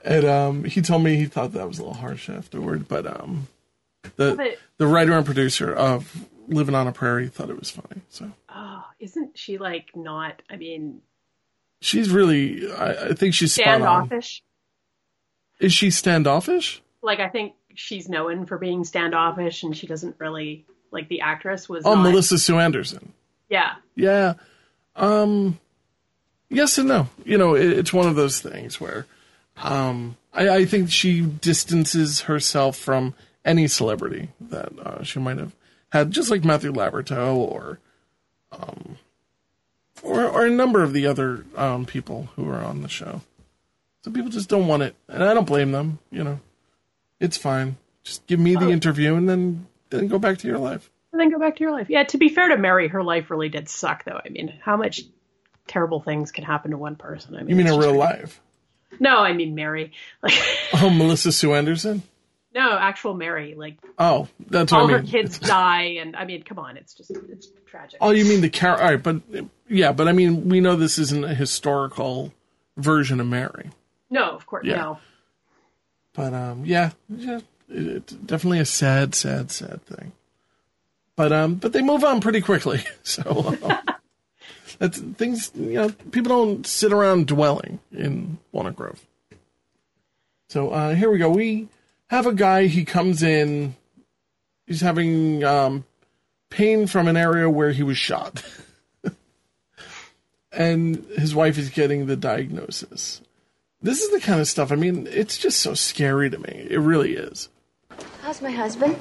[0.05, 3.47] And um, he told me he thought that was a little harsh afterward, but um,
[4.17, 8.01] the But- the writer and producer of Living on a Prairie thought it was funny.
[8.09, 10.41] So Oh, isn't she like not?
[10.49, 11.01] I mean,
[11.83, 14.41] she's really, I, I think she's standoffish.
[15.59, 16.81] Is she standoffish?
[17.01, 21.67] Like I think she's known for being standoffish, and she doesn't really like the actress
[21.67, 21.85] was.
[21.85, 23.13] Oh, not- Melissa Sue Anderson.
[23.49, 24.33] Yeah, Yeah.
[24.95, 25.59] Um,
[26.49, 27.07] yes and no.
[27.25, 29.05] You know, it, it's one of those things where
[29.57, 33.13] um, I, I think she distances herself from
[33.45, 35.55] any celebrity that uh, she might have
[35.91, 37.79] had, just like Matthew Labyorteaux or,
[38.51, 38.97] um,
[40.03, 43.21] or or a number of the other um, people who are on the show.
[44.03, 45.99] So people just don't want it, and I don't blame them.
[46.11, 46.39] You know,
[47.19, 47.77] it's fine.
[48.03, 50.89] Just give me the interview, and then then go back to your life.
[51.11, 51.89] and then go back to your life.
[51.89, 54.19] Yeah, to be fair to Mary, her life really did suck, though.
[54.25, 55.01] I mean, how much
[55.67, 57.35] terrible things can happen to one person?
[57.35, 58.41] I mean, You mean in just- real life?
[58.99, 59.91] No, I mean Mary.
[60.21, 60.33] Like,
[60.73, 62.03] Oh, Melissa Sue Anderson.
[62.53, 63.55] No, actual Mary.
[63.55, 65.11] Like, Oh, that's all what I her mean.
[65.11, 67.97] kids die, and I mean, come on, it's just it's tragic.
[68.01, 68.83] Oh, you mean the character?
[68.83, 69.21] All right, but
[69.67, 72.33] yeah, but I mean, we know this isn't a historical
[72.77, 73.69] version of Mary,
[74.09, 74.75] no, of course, Yeah.
[74.77, 74.99] no.
[76.13, 77.39] but um, yeah, yeah,
[77.69, 80.11] it, it's definitely a sad, sad, sad thing.
[81.15, 83.77] But um, but they move on pretty quickly, so um,
[84.79, 85.51] that's things.
[85.55, 88.99] You know, people don't sit around dwelling in Walnut Grove.
[90.49, 91.29] So uh, here we go.
[91.29, 91.67] We
[92.13, 92.67] have a guy.
[92.67, 93.75] He comes in.
[94.67, 95.85] He's having um,
[96.49, 98.43] pain from an area where he was shot.
[100.51, 103.21] and his wife is getting the diagnosis.
[103.81, 106.67] This is the kind of stuff, I mean, it's just so scary to me.
[106.69, 107.49] It really is.
[108.21, 108.95] How's my husband?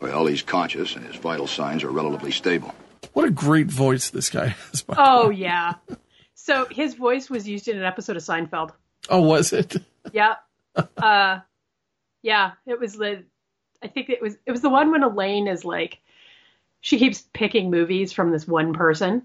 [0.00, 2.74] Well, he's conscious and his vital signs are relatively stable.
[3.12, 4.82] What a great voice this guy has.
[4.82, 5.36] by Oh way.
[5.36, 5.74] yeah.
[6.34, 8.72] So his voice was used in an episode of Seinfeld.
[9.08, 9.76] Oh, was it?
[10.12, 10.34] Yeah.
[10.98, 11.38] Uh,
[12.26, 12.52] yeah.
[12.66, 13.22] It was the.
[13.82, 15.98] I think it was it was the one when Elaine is like,
[16.80, 19.22] she keeps picking movies from this one person,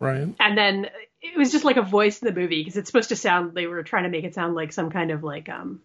[0.00, 0.34] Right.
[0.40, 0.88] and then
[1.22, 3.54] it was just like a voice in the movie because it's supposed to sound.
[3.54, 5.80] They were trying to make it sound like some kind of like um,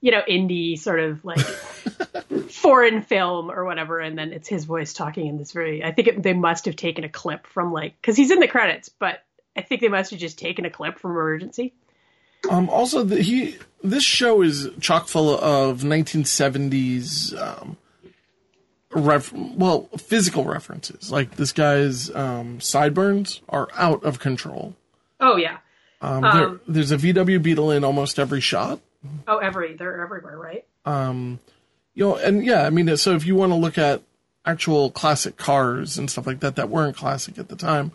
[0.00, 1.38] you know, indie sort of like
[2.50, 5.82] foreign film or whatever, and then it's his voice talking in this very.
[5.82, 8.48] I think it, they must have taken a clip from like because he's in the
[8.48, 9.24] credits, but
[9.56, 11.74] I think they must have just taken a clip from Emergency.
[12.50, 17.76] Um, also, the, he this show is chock full of 1970s, um,
[18.90, 21.10] ref, well, physical references.
[21.10, 24.76] Like this guy's um, sideburns are out of control.
[25.20, 25.58] Oh yeah.
[26.00, 28.80] Um, Um, there, there's a VW Beetle in almost every shot.
[29.26, 30.64] Oh, every they're everywhere, right?
[30.84, 31.40] Um,
[31.94, 34.02] you know, and yeah, I mean, so if you want to look at
[34.44, 37.92] actual classic cars and stuff like that that weren't classic at the time,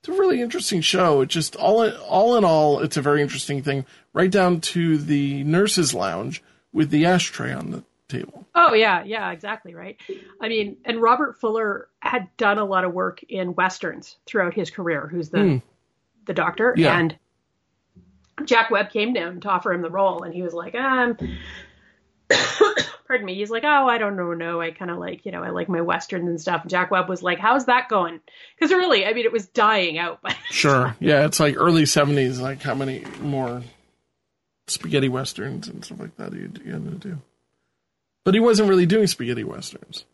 [0.00, 1.20] it's a really interesting show.
[1.22, 3.84] It just all in, all in all, it's a very interesting thing.
[4.12, 8.46] Right down to the nurses' lounge with the ashtray on the table.
[8.54, 9.96] Oh yeah, yeah, exactly right.
[10.40, 14.70] I mean, and Robert Fuller had done a lot of work in westerns throughout his
[14.70, 15.06] career.
[15.06, 15.56] Who's the Hmm.
[16.26, 16.74] the doctor?
[16.76, 16.98] Yeah.
[16.98, 17.18] And
[18.44, 21.16] Jack Webb came to him to offer him the role, and he was like, um.
[23.06, 23.34] Pardon me.
[23.36, 24.60] He's like, oh, I don't know, no.
[24.60, 26.62] I kind of like, you know, I like my westerns and stuff.
[26.62, 28.20] And Jack Webb was like, how's that going?
[28.54, 30.20] Because really, I mean, it was dying out.
[30.22, 32.38] But Sure, yeah, it's like early '70s.
[32.38, 33.62] Like how many more
[34.66, 37.18] spaghetti westerns and stuff like that are you, gonna do?
[38.24, 40.04] But he wasn't really doing spaghetti westerns.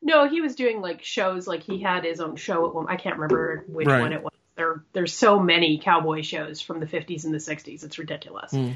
[0.00, 1.46] No, he was doing like shows.
[1.46, 2.86] Like he had his own show at one.
[2.88, 4.00] I can't remember which Right.
[4.00, 4.32] one it was.
[4.56, 7.84] There, there's so many cowboy shows from the 50s and the 60s.
[7.84, 8.50] It's ridiculous.
[8.50, 8.72] Hmm.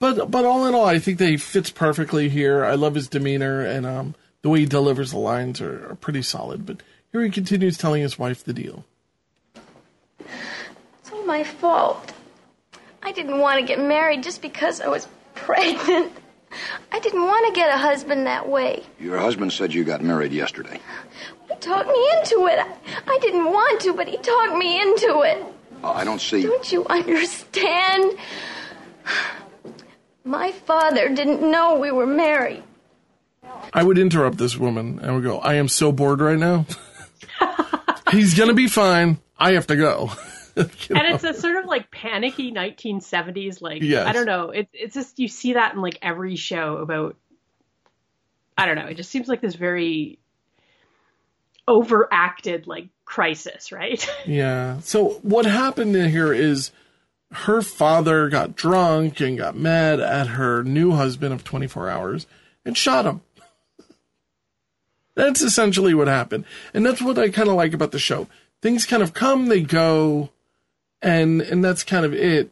[0.00, 2.64] But but all in all, I think that he fits perfectly here.
[2.64, 6.22] I love his demeanor and um, the way he delivers the lines are, are pretty
[6.22, 6.64] solid.
[6.64, 6.82] But
[7.12, 8.84] here he continues telling his wife the deal.
[10.20, 12.12] It's all my fault.
[13.02, 16.12] I didn't want to get married just because I was pregnant.
[16.92, 18.84] I didn't want to get a husband that way.
[18.98, 20.80] Your husband said you got married yesterday.
[21.48, 22.58] He talked me into it.
[22.58, 25.44] I, I didn't want to, but he talked me into it.
[25.82, 26.42] Uh, I don't see.
[26.42, 28.12] Don't you understand?
[30.28, 32.62] My father didn't know we were married.
[33.72, 36.66] I would interrupt this woman and would go, I am so bored right now.
[38.12, 39.18] He's going to be fine.
[39.38, 40.12] I have to go.
[40.58, 44.08] You And it's a sort of like panicky 1970s, like Yes.
[44.08, 44.50] I don't know.
[44.50, 47.14] It's it's just you see that in like every show about.
[48.56, 48.86] I don't know.
[48.86, 50.18] It just seems like this very
[51.68, 54.04] overacted like crisis, right?
[54.26, 54.80] Yeah.
[54.80, 56.72] So what happened here is
[57.32, 62.26] her father got drunk and got mad at her new husband of 24 hours
[62.64, 63.20] and shot him.
[65.14, 66.44] That's essentially what happened.
[66.72, 68.28] And that's what I kind of like about the show.
[68.62, 70.30] Things kind of come, they go,
[71.02, 72.50] and and that's kind of it.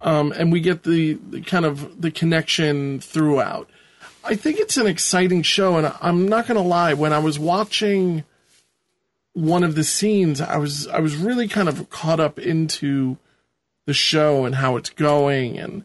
[0.00, 3.68] Um, and we get the, the kind of the connection throughout.
[4.24, 6.94] I think it's an exciting show, and I'm not gonna lie.
[6.94, 8.24] When I was watching
[9.32, 13.16] one of the scenes, I was I was really kind of caught up into
[13.86, 15.84] the show and how it's going, and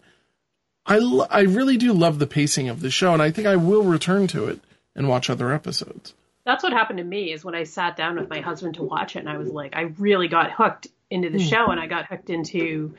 [0.86, 3.55] I lo- I really do love the pacing of the show, and I think I
[3.55, 4.60] will return to it
[4.95, 6.13] and watch other episodes.
[6.45, 9.15] That's what happened to me is when I sat down with my husband to watch
[9.15, 11.49] it and I was like I really got hooked into the Hmm.
[11.49, 12.93] show and I got hooked into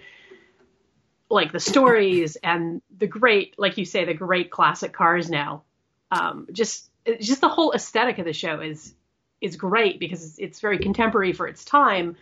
[1.30, 5.62] like the stories and the great like you say the great classic cars now.
[6.10, 8.92] Um just just the whole aesthetic of the show is
[9.40, 12.16] is great because it's, it's very contemporary for its time.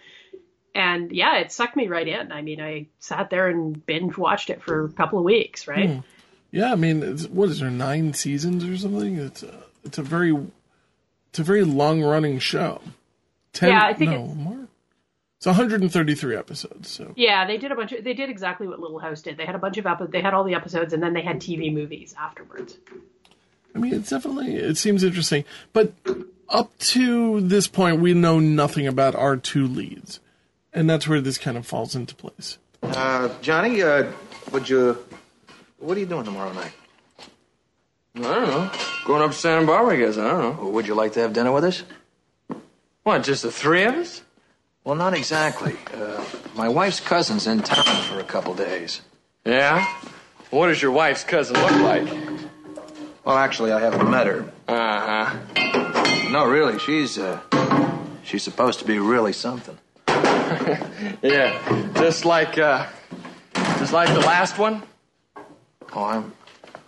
[0.75, 2.33] And yeah, it sucked me right in.
[2.33, 5.91] I mean, I sat there and binge watched it for a couple of weeks, right?
[5.91, 6.01] Hmm.
[6.51, 9.17] Yeah, I mean, it's, what is there nine seasons or something?
[9.17, 10.37] It's a, it's a very
[11.31, 12.81] it's a very long running show.
[13.53, 14.69] Ten, Yeah, I think no, more.
[15.39, 16.89] It's 133 episodes.
[16.89, 18.05] So Yeah, they did a bunch of.
[18.05, 19.37] They did exactly what Little House did.
[19.37, 20.13] They had a bunch of episodes.
[20.13, 22.79] They had all the episodes, and then they had TV movies afterwards.
[23.75, 25.93] I mean, it's definitely it seems interesting, but
[26.49, 30.21] up to this point, we know nothing about our two leads,
[30.75, 32.59] and that's where this kind of falls into place.
[32.83, 34.11] Uh, Johnny, uh,
[34.53, 34.99] would you.
[35.79, 36.73] What are you doing tomorrow night?
[38.17, 38.71] I don't know.
[39.07, 40.19] Going up to Santa Barbara, I guess.
[40.19, 40.71] I don't know.
[40.71, 41.83] Would you like to have dinner with us?
[43.03, 44.23] What, just the three of us?
[44.85, 45.77] Well, not exactly.
[45.93, 49.01] Uh, my wife's cousin's in town for a couple days.
[49.45, 49.85] Yeah?
[50.51, 52.07] What does your wife's cousin look like?
[53.25, 54.53] Well, actually, I haven't met her.
[54.69, 56.31] Uh huh.
[56.31, 57.41] No, really, she's, uh,
[58.23, 59.77] she's supposed to be really something.
[61.23, 62.87] Yeah, just like, uh,
[63.79, 64.83] just like the last one?
[65.95, 66.33] Oh, I'm,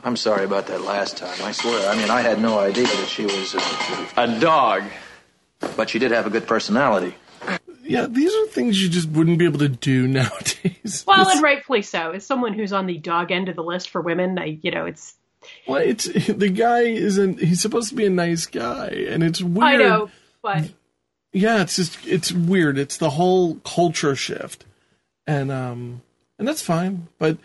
[0.04, 1.36] I'm sorry about that last time.
[1.42, 1.88] I swear.
[1.90, 4.82] I mean, I had no idea that she was, uh, A dog.
[5.76, 7.14] but she did have a good personality.
[7.82, 11.04] Yeah, these are things you just wouldn't be able to do nowadays.
[11.06, 12.10] Well, This- and rightfully so.
[12.12, 14.86] As someone who's on the dog end of the list for women, I, you know,
[14.86, 15.14] it's.
[15.68, 17.38] well, it's the guy isn't.
[17.40, 19.64] He's supposed to be a nice guy, and it's weird.
[19.74, 20.10] I know,
[20.42, 20.68] but
[21.36, 22.78] Yeah, it's just it's weird.
[22.78, 24.64] It's the whole culture shift,
[25.26, 26.00] and um,
[26.38, 27.08] and that's fine.
[27.18, 27.36] But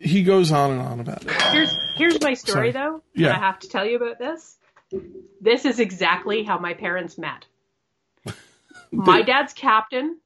[0.00, 1.30] he goes on and on about it.
[1.52, 2.72] here's here's my story Sorry.
[2.72, 3.02] though.
[3.14, 3.28] Yeah.
[3.28, 4.56] that I have to tell you about this.
[5.40, 7.46] This is exactly how my parents met.
[8.90, 10.18] my dad's captain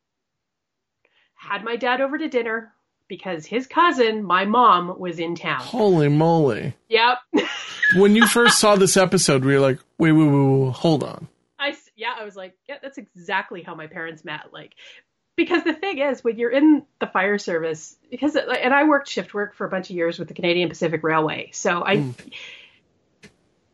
[1.35, 2.73] had my dad over to dinner
[3.07, 5.61] because his cousin, my mom, was in town.
[5.61, 6.75] Holy moly!
[6.88, 7.19] Yep.
[7.97, 11.29] When you first saw this episode, we were like, wait, wait, wait, wait hold on.
[11.96, 14.52] Yeah, I was like, yeah, that's exactly how my parents met.
[14.52, 14.74] Like,
[15.37, 19.34] because the thing is, when you're in the fire service, because and I worked shift
[19.34, 21.97] work for a bunch of years with the Canadian Pacific Railway, so I.
[21.97, 22.14] Mm.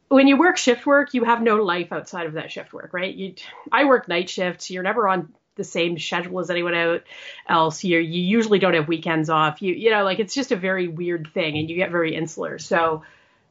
[0.09, 3.15] When you work shift work, you have no life outside of that shift work, right?
[3.15, 3.35] You,
[3.71, 4.69] I work night shifts.
[4.69, 7.01] You're never on the same schedule as anyone
[7.49, 7.85] else.
[7.85, 9.63] You you usually don't have weekends off.
[9.63, 12.59] You you know like it's just a very weird thing, and you get very insular.
[12.59, 13.05] So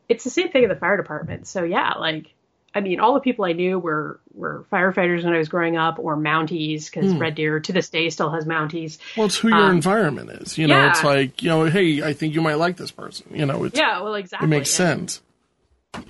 [0.09, 1.47] it's the same thing in the fire department.
[1.47, 2.33] So yeah, like
[2.75, 5.97] I mean, all the people I knew were were firefighters when I was growing up,
[5.99, 7.17] or Mounties, because Hmm.
[7.17, 8.99] Red Deer to this day still has Mounties.
[9.17, 10.57] Well, it's who your Um, environment is.
[10.57, 10.89] You know, yeah.
[10.91, 13.25] it's like you know, hey, I think you might like this person.
[13.33, 14.45] You know, it's, Yeah, well, exactly.
[14.45, 15.21] it makes And- sense.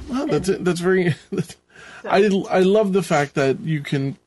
[0.10, 1.16] Well, that's that's very.
[2.06, 4.18] I I love the fact that you can,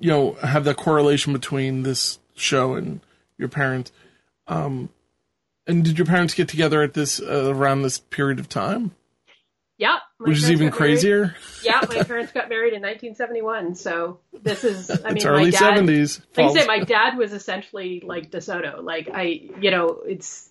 [0.00, 3.00] you know, have that correlation between this show and
[3.36, 3.92] your parents.
[4.46, 4.88] Um,
[5.66, 8.92] and did your parents get together at this uh, around this period of time?
[9.78, 9.98] Yep.
[10.18, 11.36] which is even crazier.
[11.62, 13.76] yeah, my parents got married in 1971.
[13.76, 16.20] So this is, I mean, it's my early dad, seventies.
[16.36, 18.82] Like I say, my dad was essentially like DeSoto.
[18.82, 20.50] Like I, you know, it's.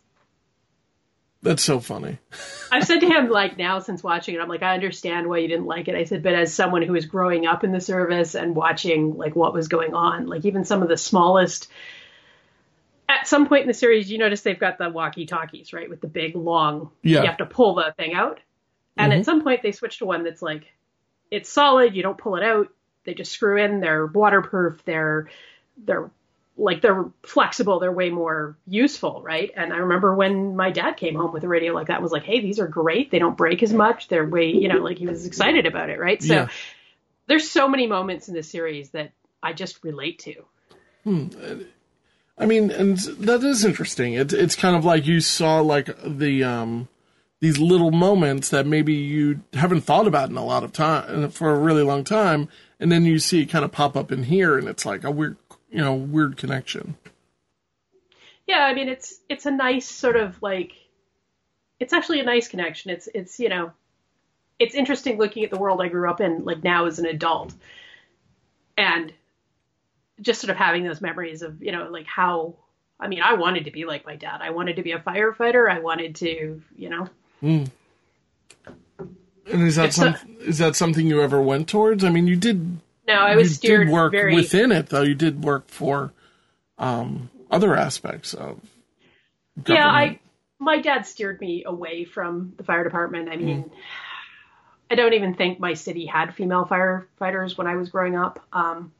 [1.44, 2.20] That's so funny.
[2.72, 5.50] I've said to him like now since watching it, I'm like, I understand why you
[5.50, 5.96] didn't like it.
[5.96, 9.36] I said, but as someone who was growing up in the service and watching like
[9.36, 11.70] what was going on, like even some of the smallest.
[13.10, 16.02] At some point in the series, you notice they've got the walkie talkies, right, with
[16.02, 16.92] the big long.
[17.04, 17.22] Yeah.
[17.22, 18.42] You have to pull the thing out,
[18.98, 19.20] and Mhm.
[19.20, 20.64] at some point they switch to one that's like,
[21.32, 21.96] it's solid.
[21.96, 22.70] You don't pull it out.
[23.04, 23.80] They just screw in.
[23.80, 24.84] They're waterproof.
[24.86, 25.30] They're
[25.78, 26.10] they're
[26.58, 27.80] like they're flexible.
[27.80, 29.52] They're way more useful, right?
[29.56, 32.24] And I remember when my dad came home with a radio like that, was like,
[32.24, 33.12] hey, these are great.
[33.12, 34.08] They don't break as much.
[34.08, 36.22] They're way, you know, like he was excited about it, right?
[36.22, 36.48] So Yeah.
[37.28, 39.12] there's so many moments in this series that
[39.44, 40.34] I just relate to.
[41.04, 41.28] Hmm.
[42.40, 44.14] I mean, and that is interesting.
[44.14, 46.88] It's it's kind of like you saw like the um
[47.40, 51.52] these little moments that maybe you haven't thought about in a lot of time for
[51.52, 54.58] a really long time, and then you see it kind of pop up in here,
[54.58, 55.38] and it's like a weird,
[55.70, 56.96] you know, weird connection.
[58.48, 60.72] Yeah, I mean it's it's a nice sort of like
[61.80, 62.92] it's actually a nice connection.
[62.92, 63.72] It's it's you know
[64.58, 67.54] it's interesting looking at the world I grew up in like now as an adult
[68.78, 69.14] and
[70.22, 72.56] just sort of having those memories of you know like how
[73.00, 74.40] I mean I wanted to be like my dad.
[74.42, 75.70] I wanted to be a firefighter.
[75.70, 77.10] I wanted to you know
[77.42, 77.70] Mm.
[79.52, 82.04] And is that some, is that something you ever went towards?
[82.04, 82.80] I mean, you did.
[83.08, 85.04] no I was you steered did work very within it, though.
[85.04, 86.12] You did work for
[86.78, 88.60] um, other aspects of.
[89.66, 90.20] yeah I
[90.60, 93.30] my dad steered me away from the fire department.
[93.30, 93.72] I mean.
[94.90, 98.40] I don't even think my city had female firefighters when I was growing up.
[98.54, 98.94] Um,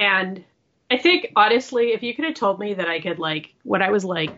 [0.00, 0.42] And
[0.90, 3.90] I think honestly, if you could have told me that I could like when I
[3.90, 4.34] was like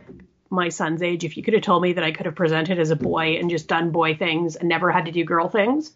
[0.53, 2.91] my son's age, if you could have told me that I could have presented as
[2.91, 5.93] a boy and just done boy things and never had to do girl things,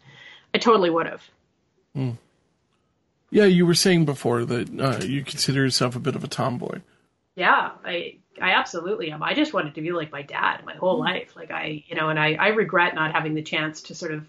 [0.55, 1.23] I totally would have.
[1.97, 2.17] Mm.
[3.31, 6.81] Yeah, you were saying before that uh, you consider yourself a bit of a tomboy.
[7.35, 9.23] Yeah, I I absolutely am.
[9.23, 11.35] I just wanted to be like my dad my whole life.
[11.37, 14.27] Like I, you know, and I I regret not having the chance to sort of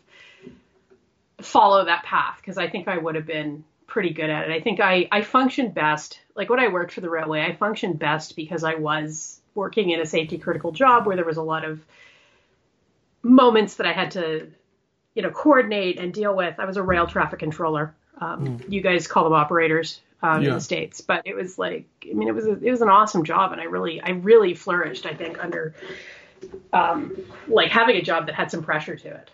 [1.39, 4.53] follow that path because I think I would have been pretty good at it.
[4.53, 7.41] I think I I functioned best like when I worked for the railway.
[7.41, 11.37] I functioned best because I was working in a safety critical job where there was
[11.37, 11.81] a lot of
[13.23, 14.49] moments that I had to
[15.15, 16.59] you know coordinate and deal with.
[16.59, 17.93] I was a rail traffic controller.
[18.21, 22.13] Um, You guys call them operators um, in the states, but it was like I
[22.13, 25.05] mean it was a, it was an awesome job, and I really I really flourished.
[25.05, 25.75] I think under
[26.71, 29.29] um, like having a job that had some pressure to it.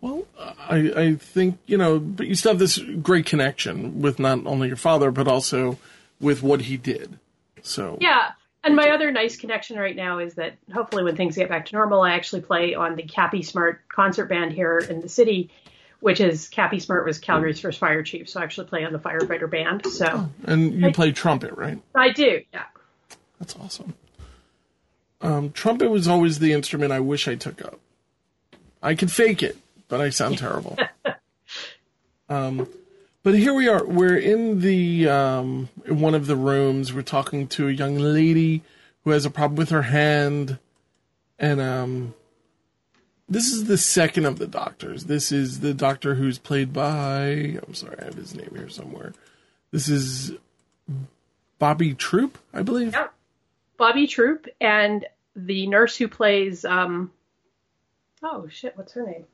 [0.00, 0.26] Well,
[0.58, 4.68] I, I think, you know, but you still have this great connection with not only
[4.68, 5.78] your father, but also
[6.20, 7.18] with what he did.
[7.62, 8.32] So, Yeah.
[8.64, 11.74] And my other nice connection right now is that hopefully when things get back to
[11.74, 15.50] normal, I actually play on the Cappy Smart concert band here in the city,
[16.00, 18.30] which is Cappy Smart was Calgary's first fire chief.
[18.30, 19.86] So I actually play on the firefighter band.
[19.86, 21.78] So and you play trumpet, right?
[21.94, 22.42] I do.
[22.54, 22.64] Yeah.
[23.38, 23.92] That's awesome.
[25.20, 27.78] Um, trumpet was always the instrument I wish I took up.
[28.82, 29.58] I could fake it,
[29.88, 30.78] but I sound terrible.
[32.30, 32.66] um,
[33.24, 33.84] but here we are.
[33.84, 36.92] We're in the um, in one of the rooms.
[36.92, 38.62] We're talking to a young lady
[39.02, 40.58] who has a problem with her hand,
[41.38, 42.14] and um,
[43.26, 45.04] this is the second of the doctors.
[45.04, 47.58] This is the doctor who's played by.
[47.66, 49.14] I'm sorry, I have his name here somewhere.
[49.70, 50.32] This is
[51.58, 52.92] Bobby Troup, I believe.
[52.92, 53.14] Yep.
[53.78, 57.10] Bobby Troup and the nurse who plays um
[58.22, 59.24] oh shit, what's her name?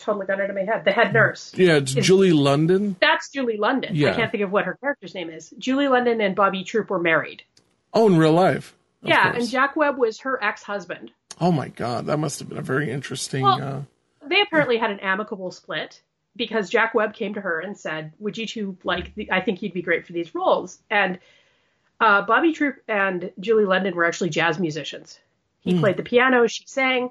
[0.00, 0.84] Totally got it in my head.
[0.84, 1.52] The head nurse.
[1.54, 2.96] Yeah, it's Is- Julie London.
[3.00, 3.94] That's Julie London.
[3.94, 4.12] Yeah.
[4.12, 5.52] I can't think of what her character's name is.
[5.58, 7.42] Julie London and Bobby Troup were married.
[7.92, 8.74] Oh, in real life.
[9.02, 9.36] Yeah, course.
[9.42, 11.10] and Jack Webb was her ex-husband.
[11.40, 13.42] Oh my god, that must have been a very interesting.
[13.42, 16.00] Well- uh, They apparently had an amicable split
[16.36, 19.14] because Jack Webb came to her and said, "Would you two like?
[19.14, 21.18] The, I think you'd be great for these roles." And
[22.00, 25.18] uh, Bobby Troup and Julie London were actually jazz musicians.
[25.60, 25.80] He Hmm.
[25.80, 27.10] played the piano, she sang,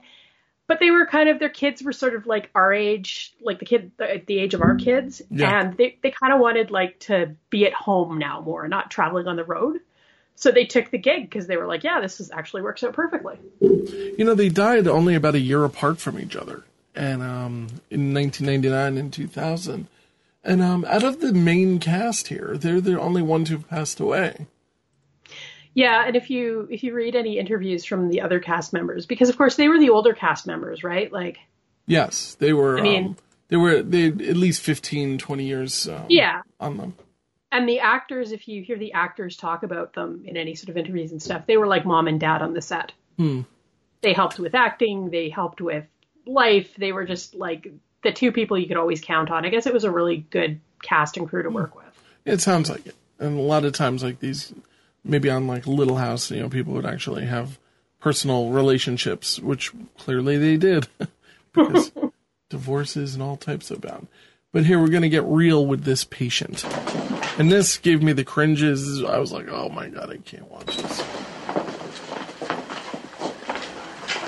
[0.70, 3.66] but they were kind of their kids were sort of like our age, like the
[3.66, 5.62] kid at the age of our kids, Yeah.
[5.62, 9.28] and they they kind of wanted like to be at home now more, not traveling
[9.28, 9.80] on the road.
[10.36, 12.94] So they took the gig because they were like, "Yeah, this is actually works out
[12.94, 16.64] perfectly." you know, they died only about a year apart from each other,
[16.96, 19.88] and um, in 1999 and 2000.
[20.42, 24.46] And um, out of the main cast here, they're the only ones who've passed away.
[25.80, 29.30] Yeah, and if you if you read any interviews from the other cast members, because
[29.30, 31.10] of course they were the older cast members, right?
[31.12, 31.38] Like,
[31.88, 32.78] Yes, they were.
[32.78, 33.18] I mean- um,
[33.48, 35.88] they were they at least 15, 20 years.
[35.88, 36.42] Um, Yeah.
[36.60, 36.94] on them.
[37.52, 40.78] and the actors, if you hear the actors talk about them in any sort of
[40.78, 42.92] interviews and stuff, they were like mom and dad on the set.
[43.18, 43.42] Hmm.
[44.02, 45.86] they helped with acting, they helped with
[46.26, 46.70] life.
[46.78, 47.72] They were just like
[48.04, 49.46] the two people you could always count on.
[49.46, 51.86] I guess it was a really good cast and crew to work with.
[52.26, 52.96] It sounds like it.
[53.20, 54.54] And a lot of times, like these,
[55.04, 57.60] maybe on like Little House, you know, people would actually have
[58.00, 60.88] personal relationships, which clearly they did,
[61.54, 61.92] because
[62.50, 64.08] divorces and all types of bad.
[64.52, 66.66] But here we're going to get real with this patient.
[67.38, 69.04] And this gave me the cringes.
[69.04, 71.02] I was like, oh my God, I can't watch this.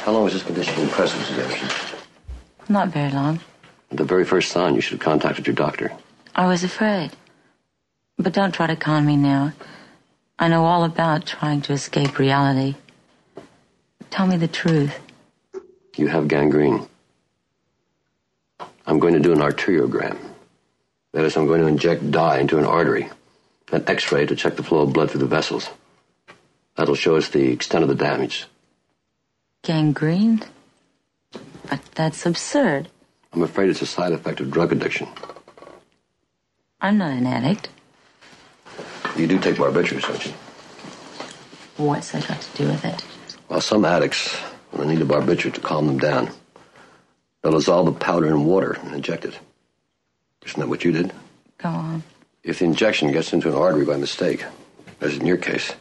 [0.04, 1.98] How long was this condition in press, Mrs.
[2.70, 3.40] Not very long.
[3.90, 5.92] The very first sign, you should have contacted your doctor.
[6.36, 7.12] I was afraid.
[8.18, 9.54] But don't try to con me now.
[10.42, 12.74] I know all about trying to escape reality.
[14.10, 15.00] Tell me the truth.
[15.96, 16.88] You have gangrene.
[18.88, 20.18] I'm going to do an arteriogram.
[21.12, 23.08] That is, I'm going to inject dye into an artery,
[23.72, 25.70] an x ray to check the flow of blood through the vessels.
[26.76, 28.48] That'll show us the extent of the damage.
[29.62, 30.42] Gangrene?
[31.70, 32.90] But that's absurd.
[33.32, 35.08] I'm afraid it's a side effect of drug addiction.
[36.82, 37.70] I'm not an addict.
[39.18, 40.34] You do take barbiturates, don't you?
[41.78, 43.04] What's that got to do with it?
[43.50, 44.36] Well, some addicts
[44.72, 46.30] when they need a barbiturate to calm them down.
[47.42, 49.38] They'll dissolve the powder in water and inject it.
[50.46, 51.12] Isn't that what you did?
[51.58, 52.04] Go on.
[52.44, 54.46] If the injection gets into an artery by mistake,
[55.00, 55.74] as in your case,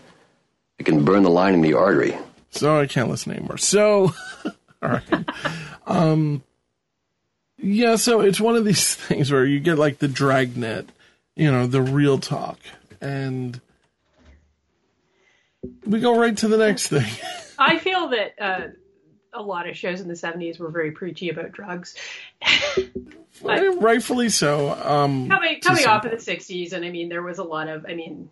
[0.79, 2.17] it can burn the line in the artery.
[2.51, 3.59] So I can't listen anymore.
[3.59, 4.15] So,
[4.83, 5.25] all right.
[5.87, 6.43] Um,
[7.59, 10.89] yeah, so it's one of these things where you get like the dragnet,
[11.37, 12.59] you know, the real talk,
[13.01, 13.61] and
[15.87, 17.11] we go right to the next thing.
[17.59, 18.67] I feel that uh,
[19.35, 21.95] a lot of shows in the 70s were very preachy about drugs.
[23.43, 24.71] Rightfully so.
[24.71, 27.87] Um, coming coming off of the 60s, and I mean, there was a lot of,
[27.89, 28.29] I mean,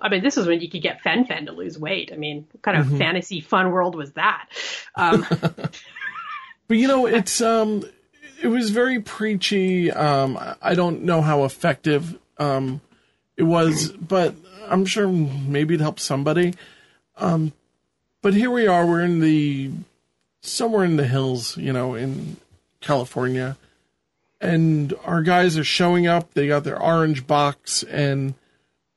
[0.00, 2.10] I mean, this is when you could get Fen-Phen to lose weight.
[2.12, 2.98] I mean, what kind of Mhm.
[2.98, 4.48] fantasy fun world was that?
[4.94, 5.26] Um,
[6.68, 7.84] But you know, it's um,
[8.40, 9.90] it was very preachy.
[9.90, 12.80] Um, I- I don't know how effective um,
[13.36, 14.34] it was, but
[14.68, 16.54] I'm sure maybe it helped somebody.
[17.16, 17.52] Um,
[18.20, 18.86] but here we are.
[18.86, 19.70] We're in the
[20.40, 22.36] somewhere in the hills, you know, in
[22.80, 23.56] California,
[24.40, 26.34] and our guys are showing up.
[26.34, 28.34] They got their orange box, and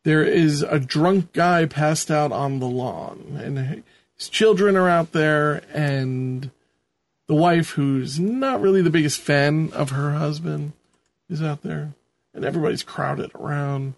[0.04, 3.84] there is a drunk guy passed out on the lawn, and
[4.18, 6.52] his children are out there, and
[7.28, 10.74] the wife, who's not really the biggest fan of her husband,
[11.30, 11.94] is out there,
[12.34, 13.96] and everybody's crowded around.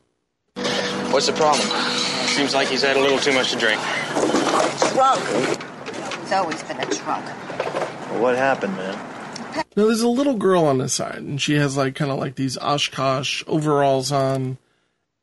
[1.11, 1.67] What's the problem?
[2.27, 3.79] Seems like he's had a little too much to drink.
[4.93, 5.23] Drunk.
[6.21, 7.25] He's always been a drunk.
[8.21, 8.93] What happened, man?
[9.75, 12.35] Now there's a little girl on the side, and she has like kind of like
[12.35, 14.57] these Oshkosh overalls on,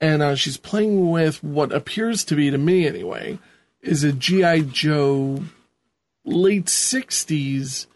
[0.00, 3.38] and uh, she's playing with what appears to be, to me anyway,
[3.82, 5.44] is a GI Joe
[6.24, 7.86] late '60s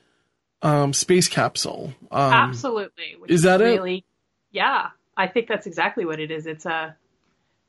[0.63, 1.95] um, space capsule.
[2.11, 3.17] Um, absolutely.
[3.29, 4.05] Is that it?
[4.51, 6.47] Yeah, I think that's exactly what it is.
[6.47, 6.97] It's a,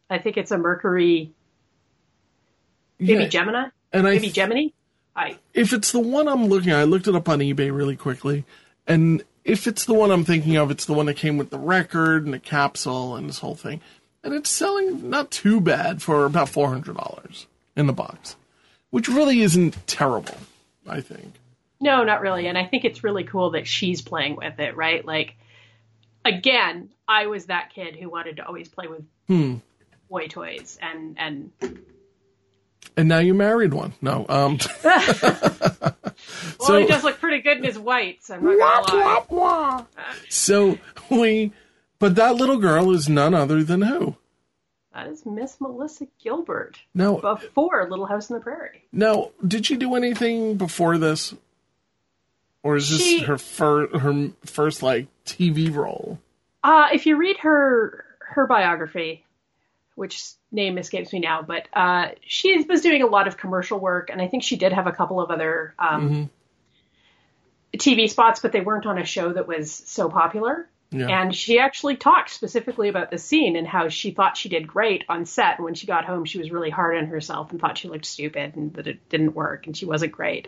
[0.10, 1.32] I think it's a Mercury,
[2.99, 4.68] maybe Yeah, Gemini, and I maybe th- Gemini.
[5.16, 7.95] I if it's the one I'm looking at, I looked it up on eBay really
[7.95, 8.45] quickly,
[8.88, 11.60] and if it's the one I'm thinking of, it's the one that came with the
[11.60, 13.82] record and the capsule and this whole thing,
[14.24, 18.36] and it's selling not too bad for about four hundred dollars in the box,
[18.89, 20.38] which really isn't terrible,
[20.88, 21.34] I think.
[21.82, 22.47] No, not really.
[22.47, 25.05] And I think it's really cool that she's playing with it, right?
[25.05, 25.36] Like,
[26.26, 29.55] again, I was that kid who wanted to always play with Hmm.
[30.10, 31.51] Boy toys, and and
[32.97, 33.93] And now you married one.
[34.01, 35.95] No, um, well,
[36.60, 38.30] So- he does look pretty good in his whites.
[38.30, 39.86] I'm not gonna lie.
[40.30, 40.78] so
[41.10, 41.51] we,
[41.99, 44.16] but that little girl is none other than who?
[44.93, 46.80] That is Miss Melissa Gilbert.
[46.93, 47.18] No.
[47.18, 48.84] before Little House on the Prairie.
[48.91, 51.34] Now, did she do anything before this,
[52.64, 56.20] or is this She- her first her first like TV role?
[56.64, 59.24] Uh, if you read her her biography,
[60.00, 64.10] which name escapes me now, but uh, she was doing a lot of commercial work,
[64.10, 66.30] and I think she did have a couple of other um, Mhm.
[67.78, 70.68] TV spots, but they weren't on a show that was so popular.
[70.91, 71.22] Yeah.
[71.22, 75.04] And she actually talked specifically about the scene and how she thought she did great
[75.08, 75.58] on set.
[75.58, 78.08] And when she got home, she was really hard on herself and thought she looked
[78.08, 80.47] stupid and that it didn't work and she wasn't great,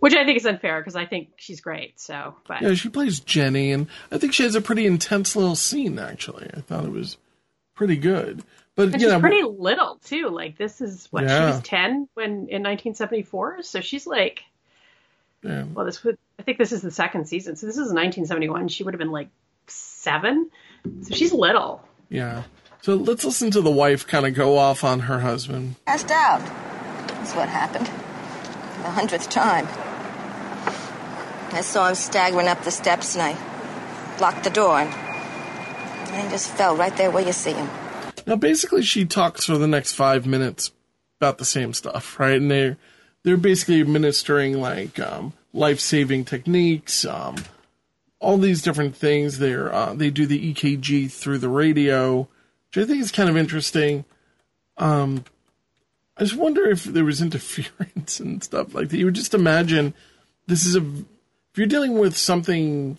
[0.00, 2.00] which I think is unfair because I think she's great.
[2.00, 5.54] So, but Yeah, she plays Jenny, and I think she has a pretty intense little
[5.56, 5.98] scene.
[5.98, 7.18] Actually, I thought it was
[7.74, 8.42] pretty good.
[8.78, 10.28] But And you she's know, pretty little too.
[10.28, 13.62] Like this is what she was ten when in 1974.
[13.64, 14.44] So she's like,
[15.42, 15.64] Yeah.
[15.64, 17.56] well, this would I think this is the second season.
[17.56, 18.68] So this is 1971.
[18.68, 19.28] She would have been like
[19.66, 20.50] seven.
[21.02, 21.82] So she's little.
[22.08, 22.44] yeah.
[22.82, 25.74] So let's listen to the wife kind of go off on her husband.
[25.84, 26.38] Passed out.
[27.08, 27.86] That's what happened.
[28.84, 29.66] the hundredth time.
[31.50, 34.88] I saw him staggering up the steps and I locked the door and,
[36.14, 37.68] I just fell right there where you see him.
[38.28, 40.70] Now, basically, she talks for the next five minutes
[41.18, 42.38] about the same stuff, right?
[42.38, 42.76] And they're
[43.22, 47.36] they're basically administering like um, life saving techniques, um,
[48.20, 49.38] all these different things.
[49.38, 52.28] They're uh, they do the EKG through the radio,
[52.68, 54.04] which I think is kind of interesting.
[54.76, 55.24] Um,
[56.18, 58.98] I just wonder if there was interference and stuff like that.
[58.98, 59.94] You would just imagine
[60.46, 62.98] this is a if you're dealing with something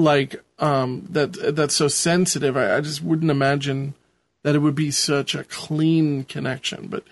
[0.00, 2.56] like um, that that's so sensitive.
[2.56, 3.94] I, I just wouldn't imagine
[4.42, 6.88] that it would be such a clean connection.
[6.88, 7.04] But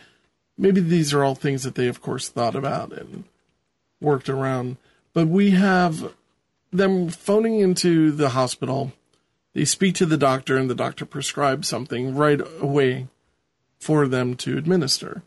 [0.56, 3.24] maybe these are all things that they, of course, thought about and
[4.00, 4.76] worked around.
[5.12, 6.14] But we have
[6.72, 8.92] them phoning into the hospital.
[9.54, 13.08] They speak to the doctor, and the doctor prescribes something right away
[13.78, 15.22] for them to administer.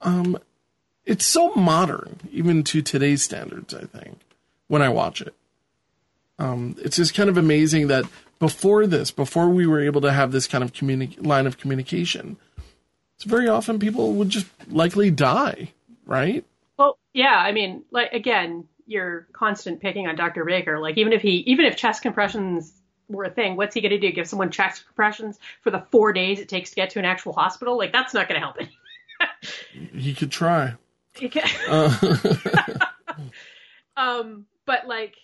[0.00, 0.38] Um,
[1.04, 3.74] it's so modern, even to today's standards.
[3.74, 4.20] I think
[4.68, 5.34] when I watch it,
[6.38, 8.04] um, it's just kind of amazing that
[8.38, 12.36] before this, before we were able to have this kind of communi- line of communication,
[13.14, 15.72] it's very often people would just likely die,
[16.06, 16.44] right?
[16.76, 17.36] Well, yeah.
[17.36, 20.44] I mean, like again, you're constant picking on Dr.
[20.44, 20.80] Baker.
[20.80, 22.72] Like even if he, even if chest compressions
[23.08, 24.10] were a thing, what's he going to do?
[24.10, 27.32] Give someone chest compressions for the four days it takes to get to an actual
[27.32, 27.78] hospital?
[27.78, 28.68] Like that's not going to help it.
[29.94, 30.74] he could try.
[31.14, 31.30] He.
[31.68, 32.16] Uh.
[33.96, 35.14] um, but like,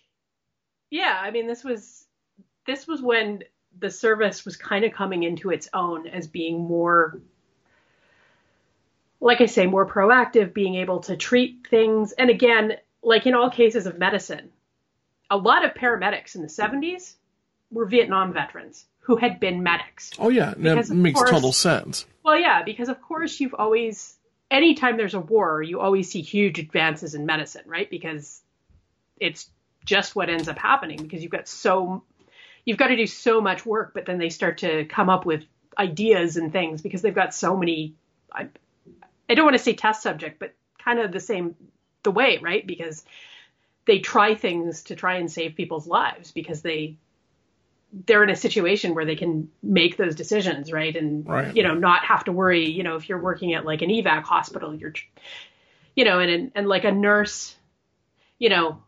[0.91, 1.19] yeah.
[1.21, 2.05] I mean, this was
[2.67, 3.45] this was when
[3.79, 7.21] the service was kind of coming into its own as being more
[9.21, 12.13] like I say, more proactive, being able to treat things.
[12.13, 14.51] And again, like in all cases of medicine,
[15.31, 17.15] a lot of paramedics in the 70s
[17.71, 20.13] were Vietnam veterans who had been medics.
[20.19, 20.55] Oh, yeah.
[20.57, 22.07] That makes course, total sense.
[22.23, 24.17] Well, yeah, because of course you've always,
[24.51, 27.91] anytime there's a war, you always see huge advances in medicine, right?
[27.91, 28.41] Because
[29.19, 29.51] it's
[29.89, 32.03] just what ends up happening because you've got so,
[32.67, 35.45] you've got to do so much work, but then they start to come up with
[35.79, 37.95] ideas and things because they've got so many.
[38.31, 38.49] I,
[39.31, 41.55] I don't want to say test subject, but kind of the same
[42.03, 42.67] the way, right?
[42.67, 43.03] Because
[43.87, 46.99] they try things to try and save people's lives because they
[48.05, 50.95] they're in a situation where they can make those decisions, right?
[50.95, 51.57] And right.
[51.57, 54.25] you know, not have to worry, you know, if you're working at like an evac
[54.25, 54.93] hospital, you're
[55.97, 57.57] you know, and and like a nurse,
[58.39, 58.83] you know,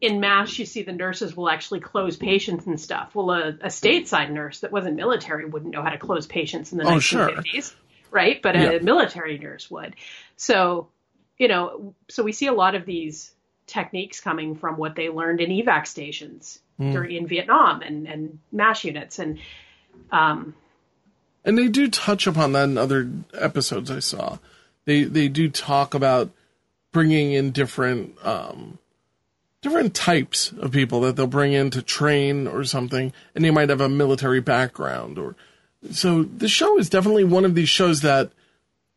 [0.00, 3.14] in mass you see the nurses will actually close patients and stuff.
[3.14, 6.78] Well, a, a stateside nurse that wasn't military wouldn't know how to close patients in
[6.78, 7.44] the oh, 1950s.
[7.44, 7.62] Sure
[8.10, 8.40] right?
[8.42, 9.96] But a military nurse would.
[10.36, 10.88] So,
[11.38, 13.32] you know, so we see a lot of these
[13.66, 16.92] techniques coming from what they learned in evac stations mm.
[16.92, 19.38] during in Vietnam and and mash units and
[20.10, 20.54] um
[21.44, 24.38] and they do touch upon that in other episodes I saw.
[24.86, 26.30] They they do talk about
[26.90, 28.78] bringing in different um
[29.62, 33.68] different types of people that they'll bring in to train or something and they might
[33.68, 35.36] have a military background or
[35.90, 38.30] so the show is definitely one of these shows that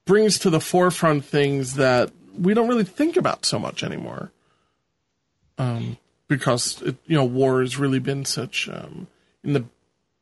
[0.06, 4.32] brings to the forefront things that we don't really think about so much anymore.
[5.58, 5.98] Um,
[6.28, 9.08] because it, you know, war has really been such um,
[9.44, 9.66] in the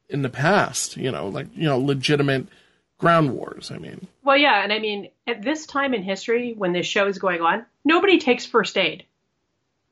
[0.09, 2.47] in the past, you know, like you know, legitimate
[2.97, 3.71] ground wars.
[3.71, 7.07] I mean, well, yeah, and I mean, at this time in history, when this show
[7.07, 9.05] is going on, nobody takes first aid.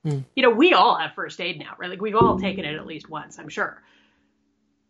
[0.04, 0.20] Hmm.
[0.36, 1.90] You know, we all have first aid now, right?
[1.90, 3.82] Like we've all taken it at least once, I'm sure.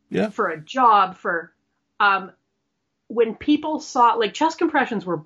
[0.10, 0.30] Yeah.
[0.30, 1.54] For a job, for
[2.00, 2.32] um,
[3.08, 5.24] when people saw like chest compressions were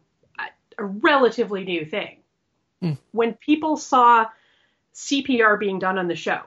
[0.77, 2.17] a relatively new thing.
[2.81, 2.97] Mm.
[3.11, 4.27] When people saw
[4.93, 6.41] CPR being done on the show,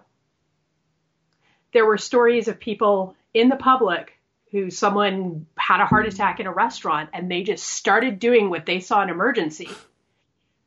[1.72, 4.18] there were stories of people in the public
[4.52, 8.64] who someone had a heart attack in a restaurant and they just started doing what
[8.64, 9.68] they saw an emergency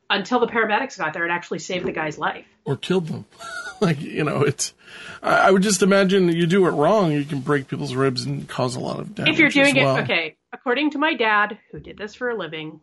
[0.10, 3.26] until the paramedics got there and actually saved the guy's life or killed them.
[3.82, 4.74] like you know, it's.
[5.22, 8.76] I would just imagine you do it wrong, you can break people's ribs and cause
[8.76, 9.34] a lot of damage.
[9.34, 9.98] If you're doing well.
[9.98, 10.38] it, okay.
[10.54, 12.80] According to my dad, who did this for a living,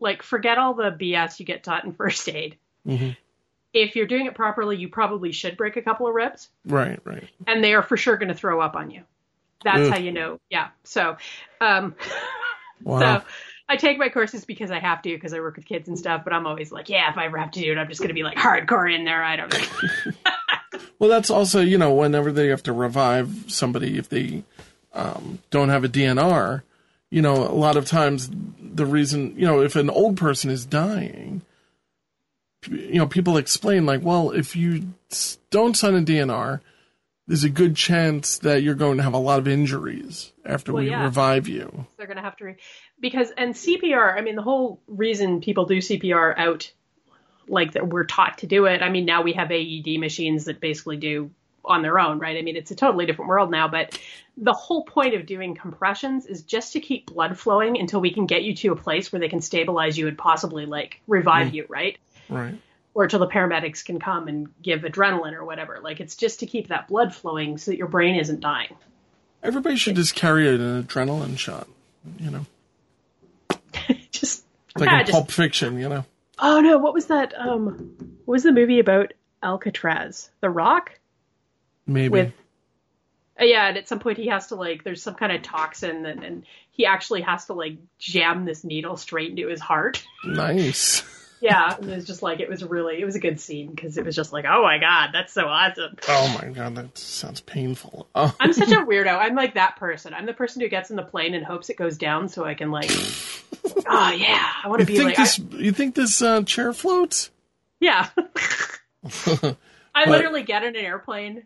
[0.00, 2.56] like forget all the BS you get taught in first aid.
[2.86, 3.10] Mm-hmm.
[3.72, 6.48] If you're doing it properly, you probably should break a couple of ribs.
[6.64, 7.28] Right, right.
[7.46, 9.02] And they are for sure going to throw up on you.
[9.64, 9.90] That's Ugh.
[9.90, 10.40] how you know.
[10.50, 10.68] Yeah.
[10.84, 11.16] So,
[11.60, 11.94] um,
[12.82, 13.00] wow.
[13.00, 13.24] so
[13.68, 16.22] I take my courses because I have to because I work with kids and stuff.
[16.24, 18.08] But I'm always like, yeah, if I ever have to do it, I'm just going
[18.08, 19.22] to be like hardcore in there.
[19.22, 20.80] I don't know.
[20.98, 24.44] well, that's also you know whenever they have to revive somebody if they
[24.92, 26.62] um, don't have a DNR,
[27.10, 30.64] you know, a lot of times the reason you know if an old person is
[30.64, 31.42] dying,
[32.70, 34.92] you know, people explain like, well, if you
[35.50, 36.60] don't sign a DNR,
[37.26, 40.84] there's a good chance that you're going to have a lot of injuries after Well,
[40.84, 41.02] we yeah.
[41.02, 41.86] revive you.
[41.96, 42.56] They're going to have to re-
[43.00, 44.16] because and CPR.
[44.16, 46.70] I mean, the whole reason people do CPR out,
[47.48, 48.82] like that we're taught to do it.
[48.82, 51.30] I mean, now we have AED machines that basically do
[51.64, 52.36] on their own, right?
[52.38, 53.66] I mean, it's a totally different world now.
[53.68, 53.98] But
[54.36, 58.26] the whole point of doing compressions is just to keep blood flowing until we can
[58.26, 61.54] get you to a place where they can stabilize you and possibly like revive Mm.
[61.54, 61.98] you, right?
[62.28, 62.54] Right.
[62.94, 65.80] or until the paramedics can come and give adrenaline or whatever.
[65.82, 68.74] Like it's just to keep that blood flowing so that your brain isn't dying.
[69.42, 71.68] Everybody should just carry an adrenaline shot,
[72.18, 72.46] you know.
[74.78, 76.04] Like yeah, in just- Pulp Fiction, you know.
[76.38, 77.32] Oh no, what was that?
[77.38, 77.94] Um,
[78.26, 80.28] what was the movie about Alcatraz?
[80.40, 80.98] The Rock?
[81.86, 82.08] Maybe.
[82.10, 82.32] With
[83.40, 86.04] Uh, yeah, and at some point he has to like, there's some kind of toxin,
[86.04, 90.04] and, and he actually has to like jam this needle straight into his heart.
[90.24, 91.04] nice.
[91.40, 93.96] yeah, and it was just like it was really, it was a good scene because
[93.96, 95.96] it was just like, oh my god, that's so awesome.
[96.08, 98.08] Oh my god, that sounds painful.
[98.14, 98.34] Oh.
[98.40, 99.16] I'm such a weirdo.
[99.16, 100.12] I'm like that person.
[100.12, 102.54] I'm the person who gets in the plane and hopes it goes down so I
[102.54, 102.90] can like,
[103.86, 105.38] oh yeah, I want to be think like, I- this?
[105.38, 107.30] You think this uh, chair floats?
[107.80, 108.08] yeah.
[109.94, 111.44] I literally get in an airplane.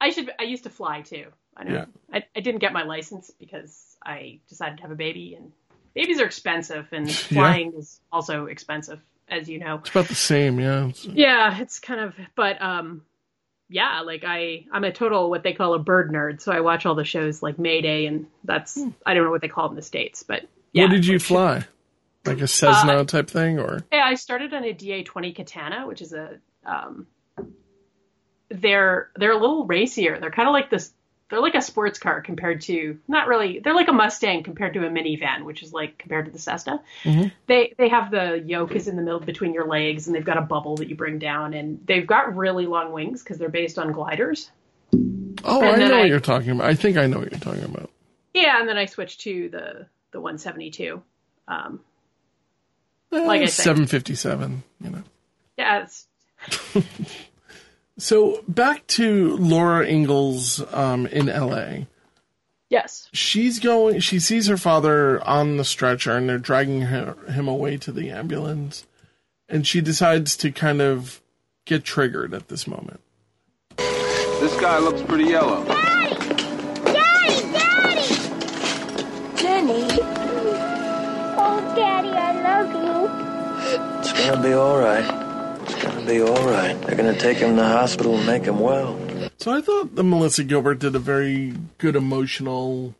[0.00, 0.30] I should.
[0.38, 1.26] I used to fly too.
[1.56, 1.74] I know.
[1.74, 1.84] Yeah.
[2.12, 5.52] I, I didn't get my license because I decided to have a baby, and
[5.94, 9.76] babies are expensive, and flying is also expensive, as you know.
[9.76, 10.88] It's about the same, yeah.
[10.88, 12.14] It's- Yeah, it's kind of.
[12.34, 13.02] But um,
[13.68, 16.40] yeah, like I, I'm a total what they call a bird nerd.
[16.40, 19.48] So I watch all the shows like Mayday, and that's I don't know what they
[19.48, 20.42] call it in the states, but
[20.74, 20.82] yeah.
[20.84, 21.64] What did you fly?
[22.26, 26.00] Like a Cessna Uh, type thing, or Yeah, I started on a DA20 Katana, which
[26.02, 27.06] is a um,
[28.50, 30.18] they're they're a little racier.
[30.20, 30.92] They're kind of like this.
[31.30, 33.58] They're like a sports car compared to not really.
[33.58, 36.82] They're like a Mustang compared to a minivan, which is like compared to the Cessna.
[37.02, 37.28] Mm-hmm.
[37.46, 40.38] They they have the yoke is in the middle between your legs, and they've got
[40.38, 43.78] a bubble that you bring down, and they've got really long wings because they're based
[43.78, 44.50] on gliders.
[45.44, 46.66] oh, and I know I- what you're talking about.
[46.66, 47.90] I think I know what you're talking about.
[48.32, 51.02] Yeah, and then I switched to the the 172.
[51.46, 51.80] Um,
[53.10, 55.02] like I said, 757, you know.
[55.58, 55.86] yeah,
[57.98, 61.86] So back to Laura Ingalls um, in L.A.
[62.70, 63.08] yes.
[63.12, 64.00] She's going.
[64.00, 68.10] She sees her father on the stretcher, and they're dragging her, him away to the
[68.10, 68.86] ambulance.
[69.48, 71.20] And she decides to kind of
[71.66, 73.00] get triggered at this moment.
[73.76, 75.64] This guy looks pretty yellow.
[84.18, 85.60] Gonna be all right.
[85.62, 86.74] It's gonna be all right.
[86.82, 88.98] They're gonna take him to the hospital and make him well.
[89.38, 92.94] So I thought that Melissa Gilbert did a very good emotional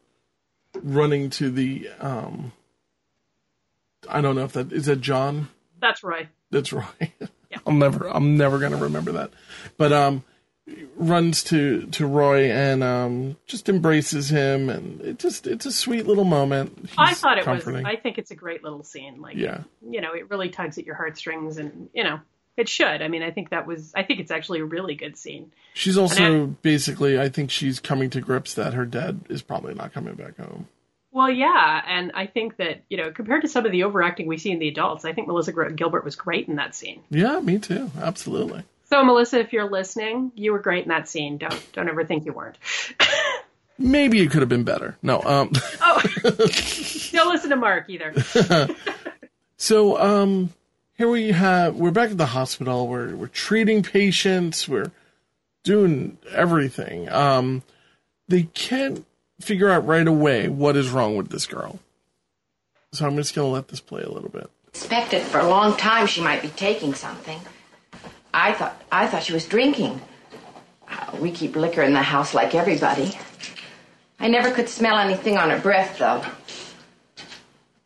[0.83, 1.89] running to the.
[2.01, 2.53] um
[4.09, 5.49] I don't know if that is that John.
[5.81, 6.29] That's right.
[6.51, 7.13] That's right.
[7.67, 9.31] I'm never I'm never gonna remember that.
[9.77, 10.25] But um
[10.97, 16.07] runs to to Roy and um just embraces him and it just it's a sweet
[16.07, 16.89] little moment.
[16.97, 17.83] I thought it comforting.
[17.85, 17.93] was.
[17.93, 19.21] I think it's a great little scene.
[19.21, 19.65] Like, Yeah.
[19.87, 22.21] you know, it really tugs at your heartstrings, and you know,
[22.57, 23.03] it should.
[23.03, 23.93] I mean, I think that was.
[23.95, 25.53] I think it's actually a really good scene.
[25.75, 29.93] She's also basically I think she's coming to grips that her dad is probably not
[29.93, 30.69] coming back home.
[31.11, 34.39] Well, yeah, and I think that you know, compared to some of the overacting we
[34.39, 37.03] see in the adults, I think Melissa Gilbert was great in that scene.
[37.11, 37.91] Yeah, me too.
[38.01, 38.63] Absolutely.
[38.95, 41.37] So, Melissa, if you're listening, you were great in that scene.
[41.37, 42.57] Don't don't ever think you weren't.
[43.79, 44.97] Maybe it could have been better.
[45.03, 45.51] No, um
[46.23, 48.15] Don't listen to Mark either.
[49.57, 50.55] So um
[50.97, 52.87] here we have we're back at the hospital.
[52.87, 54.69] We're we're treating patients.
[54.69, 54.93] We're
[55.65, 57.09] doing everything.
[57.09, 57.65] Um
[58.29, 59.05] they can't
[59.41, 61.81] figure out right away what is wrong with this girl.
[62.93, 64.49] So I'm just going to let this play a little bit.
[64.73, 67.41] Suspected for a long time she might be taking something.
[68.35, 70.01] I thought I thought she was drinking.
[71.21, 73.17] We keep liquor in the house like everybody.
[74.19, 76.25] I never could smell anything on her breath though.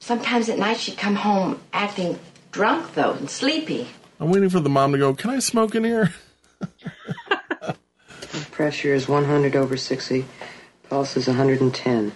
[0.01, 2.19] Sometimes at night she'd come home acting
[2.51, 3.89] drunk though and sleepy.
[4.19, 6.15] I'm waiting for the mom to go, "Can I smoke in here?"
[8.51, 10.25] Pressure is 100 over 60.
[10.89, 12.13] Pulse is 110.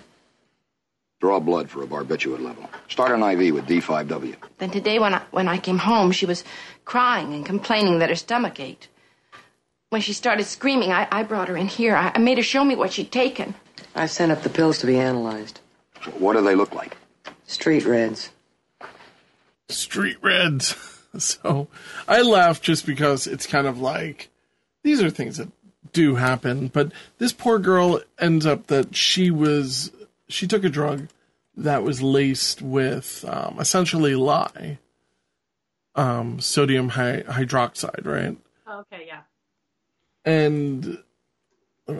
[1.20, 2.68] Draw blood for a barbiturate level.
[2.88, 4.34] Start an IV with D5W.
[4.58, 6.42] Then today when I when I came home she was
[6.84, 8.88] crying and complaining that her stomach ached.
[9.90, 11.94] When she started screaming, I, I brought her in here.
[11.94, 13.54] I, I made her show me what she'd taken.
[13.94, 15.60] I sent up the pills to be analyzed.
[16.18, 16.96] What do they look like?
[17.46, 18.30] Street reds.
[19.68, 20.74] Street Reds.
[21.18, 21.68] So
[22.08, 24.30] I laugh just because it's kind of like
[24.82, 25.50] these are things that
[25.92, 29.92] do happen, but this poor girl ends up that she was
[30.26, 31.08] she took a drug
[31.54, 34.78] that was laced with um, essentially lye,
[35.94, 38.36] um, sodium hy- hydroxide, right?
[38.68, 39.20] okay, yeah.
[40.24, 40.98] And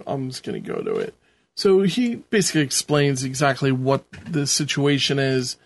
[0.06, 1.14] I'm just going to go to it.
[1.54, 5.56] So he basically explains exactly what the situation is,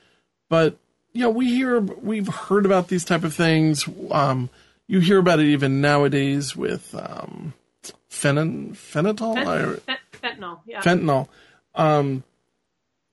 [0.48, 0.76] but
[1.12, 3.88] you know, we hear we've heard about these type of things.
[4.10, 4.50] Um,
[4.86, 7.54] you hear about it even nowadays with um,
[8.10, 10.82] phenon, phenetol, Fent- fent- fentanyl, yeah.
[10.82, 11.28] fentanyl.
[11.74, 12.22] Um,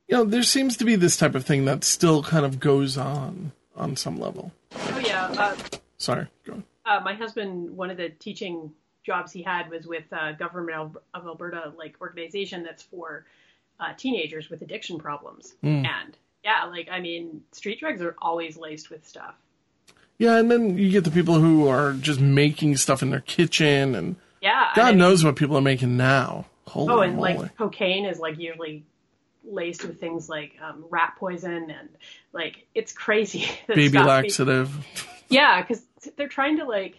[0.07, 2.97] you know, there seems to be this type of thing that still kind of goes
[2.97, 4.51] on on some level.
[4.76, 5.28] Oh yeah.
[5.38, 5.55] Uh,
[5.97, 6.63] Sorry, go on.
[6.86, 8.71] uh, my husband, one of the teaching
[9.05, 10.78] jobs he had was with uh, government
[11.13, 13.26] of, Alberta, like organization that's for
[13.80, 15.55] uh, teenagers with addiction problems.
[15.63, 15.86] Mm.
[15.86, 19.36] And yeah, like I mean, street drugs are always laced with stuff.
[20.17, 23.95] Yeah, and then you get the people who are just making stuff in their kitchen,
[23.95, 24.69] and Yeah.
[24.76, 26.45] God I mean- knows what people are making now.
[26.67, 27.36] Holy oh, and moly!
[27.36, 28.84] like cocaine is like usually
[29.46, 31.89] laced with things like um, rat poison and
[32.32, 33.48] like it's crazy.
[33.68, 34.72] Baby laxative.
[35.30, 35.84] Yeah, because
[36.16, 36.96] they're trying to like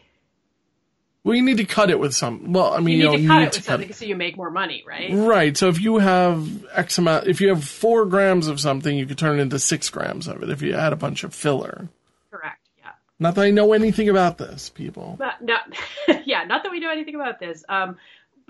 [1.23, 2.53] Well, you need to cut it with some.
[2.53, 3.93] Well, I mean, you you, need know, to cut need it to with cut something
[3.93, 5.11] so you make more money, right?
[5.13, 5.57] Right.
[5.57, 9.19] So if you have X amount, if you have four grams of something, you could
[9.19, 11.89] turn it into six grams of it if you add a bunch of filler.
[12.31, 12.61] Correct.
[12.79, 12.91] Yeah.
[13.19, 15.17] Not that I know anything about this, people.
[15.19, 15.61] Not, not
[16.27, 17.65] yeah, not that we know anything about this.
[17.69, 17.97] Um,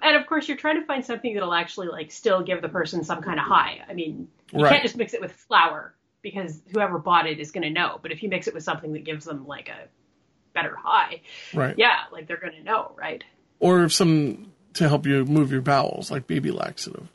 [0.03, 3.05] and of course, you're trying to find something that'll actually like still give the person
[3.05, 3.81] some kind of high.
[3.89, 4.71] I mean, you Right.
[4.71, 7.99] can't just mix it with flour because whoever bought it is going to know.
[8.03, 9.89] But if you mix it with something that gives them like a
[10.55, 11.21] better high,
[11.53, 11.75] Right.
[11.79, 13.23] yeah, like they're going to know, right?
[13.61, 17.07] Or if some to help you move your bowels, like baby laxative.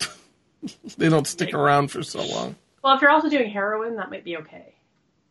[0.98, 2.56] they don't stick around for so long.
[2.82, 4.74] Well, if you're also doing heroin, that might be okay.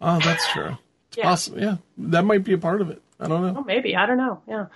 [0.01, 0.77] Oh, that's true.
[1.09, 1.23] It's Yeah.
[1.23, 1.59] possible.
[1.59, 3.01] Yeah, that might be a part of it.
[3.19, 3.55] I don't know.
[3.59, 4.41] Oh, maybe I don't know.
[4.47, 4.67] Yeah.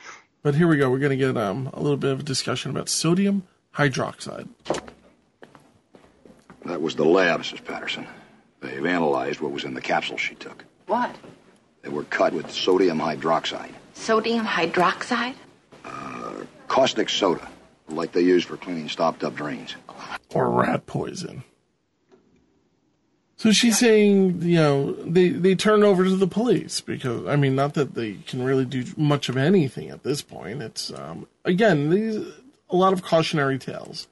[0.44, 0.90] But here we go.
[0.92, 3.44] We're going to get um, a little bit of a discussion about sodium
[3.76, 4.50] hydroxide.
[6.66, 7.64] That was the lab, Mrs.
[7.64, 8.06] Patterson.
[8.60, 10.66] They've analyzed what was in the capsules she took.
[10.88, 11.16] What?
[11.82, 15.36] They were cut with sodium hydroxide, Sodium hydroxide?
[15.86, 16.34] Uh,
[16.68, 17.48] caustic soda,
[17.90, 19.76] like they use for cleaning stopped up drains.
[20.34, 21.44] or rat poison.
[23.44, 27.58] So she's saying, you know, they they turn over to the police because I mean,
[27.58, 30.62] not that they can really do much of anything at this point.
[30.62, 32.26] It's um, again these
[32.70, 34.08] a lot of cautionary tales,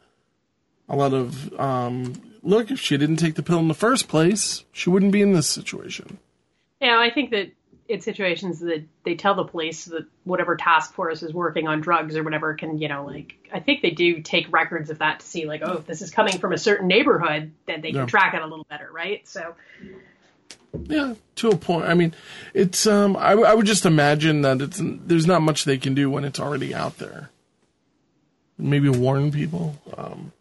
[0.90, 2.12] a lot of um,
[2.44, 2.72] look.
[2.72, 5.48] If she didn't take the pill in the first place, she wouldn't be in this
[5.48, 6.18] situation.
[6.82, 7.54] Yeah, I think that
[7.92, 12.16] in situations that they tell the police that whatever task force is working on drugs
[12.16, 15.26] or whatever can, you know, like I think they do take records of that to
[15.26, 18.34] see like, oh, if this is coming from a certain neighborhood, then they can track
[18.34, 19.28] it a little better, right?
[19.28, 19.56] So
[20.74, 21.86] Yeah, to a point.
[21.86, 22.14] I mean,
[22.54, 26.10] it's um, I, I would just imagine that it's there's not much they can do
[26.10, 27.30] when it's already out there.
[28.58, 29.76] Maybe warn people.
[29.98, 30.32] Um,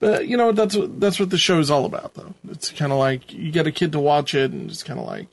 [0.00, 2.34] but you know that's what that's what the show is all about, though.
[2.50, 5.06] It's kind of like you get a kid to watch it, and it's kind of
[5.06, 5.28] like,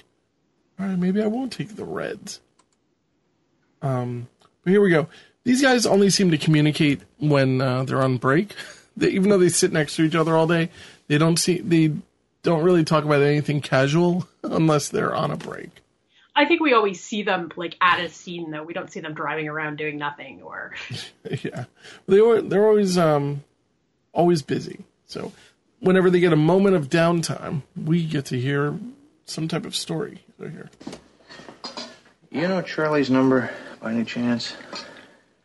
[0.80, 2.40] all right, maybe I won't take the Reds.
[3.82, 4.28] Um,
[4.64, 5.08] but here we go.
[5.44, 8.54] These guys only seem to communicate when uh, they're on break.
[8.98, 10.72] They, even though they sit next to each other all day,
[11.08, 11.94] they don't see they
[12.42, 15.70] don't really talk about anything casual unless they're on a break.
[16.36, 18.64] I think we always see them like at a scene though.
[18.64, 20.74] We don't see them driving around doing nothing or
[21.44, 21.66] yeah,
[22.08, 23.44] they were they're always um
[24.14, 24.80] always busy.
[25.06, 25.32] So
[25.80, 28.80] whenever they get a moment of downtime, we get to hear
[29.26, 30.24] some type of story.
[30.40, 30.70] So here,
[32.32, 33.50] You know Charlie's number
[33.82, 34.56] by any chance?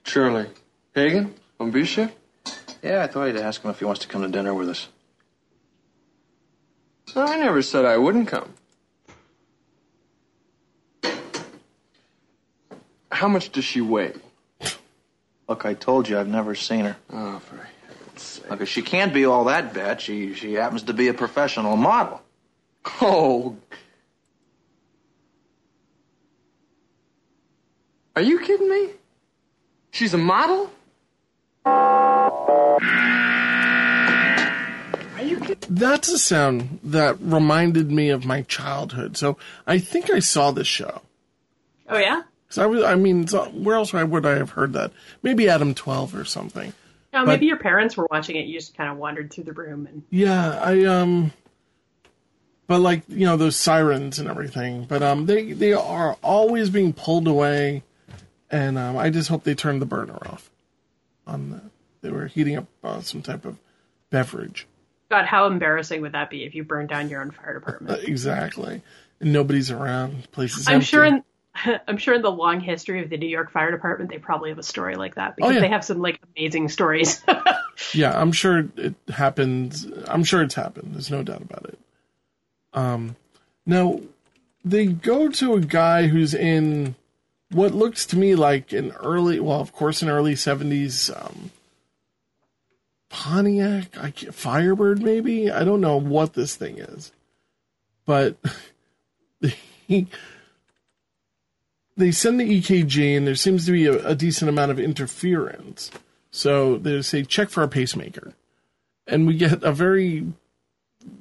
[0.04, 0.48] Charlie.
[0.94, 1.34] Hagen?
[1.58, 2.14] On B shift?
[2.82, 4.88] Yeah, I thought I'd ask him if he wants to come to dinner with us.
[7.14, 8.52] No, I never said I wouldn't come.
[13.10, 14.14] How much does she weigh?
[15.48, 16.96] Look, I told you I've never seen her.
[17.10, 18.50] Oh, for heaven's sake.
[18.50, 20.00] Look, she can't be all that bad.
[20.00, 22.22] She she happens to be a professional model.
[23.00, 23.56] Oh.
[28.14, 28.90] Are you kidding me?
[29.90, 30.70] She's a model?
[35.68, 39.16] that's a sound that reminded me of my childhood.
[39.16, 41.00] So I think I saw this show.
[41.88, 42.22] Oh yeah?
[42.48, 44.92] Cause I was, I mean, so where else would I have heard that?
[45.22, 46.72] Maybe Adam Twelve or something.
[47.12, 48.46] No, But- maybe your parents were watching it.
[48.46, 51.32] You just kind of wandered through the room and Yeah, I um
[52.66, 54.84] but like, you know, those sirens and everything.
[54.84, 57.82] But um they they are always being pulled away
[58.52, 60.48] and um I just hope they turned the burner off
[61.26, 61.60] on the
[62.02, 63.58] they were heating up uh, some type of
[64.10, 64.66] beverage.
[65.08, 68.04] God, how embarrassing would that be if you burned down your own fire Uh, department?
[68.08, 68.82] exactly.
[69.20, 70.22] And nobody's around.
[70.24, 70.86] the Place I'm empty.
[70.86, 71.22] sure in
[71.86, 74.58] I'm sure in the long history of the New York Fire Department, they probably have
[74.58, 75.60] a story like that because Oh, yeah.
[75.60, 77.22] they have some like amazing stories.
[77.94, 79.86] Yeah, I'm sure it happens.
[80.06, 80.94] I'm sure it's happened.
[80.94, 81.78] There's no doubt about it.
[82.74, 83.16] Um,
[83.66, 84.00] now
[84.64, 86.94] they go to a guy who's in
[87.52, 91.50] what looks to me like an early, well, of course, an early 70s um,
[93.08, 95.50] Pontiac, I can't, Firebird, maybe?
[95.50, 97.12] I don't know what this thing is.
[98.06, 98.36] But
[99.40, 99.54] they,
[101.96, 105.90] they send the EKG, and there seems to be a, a decent amount of interference.
[106.30, 108.32] So they say, check for a pacemaker.
[109.06, 110.32] And we get a very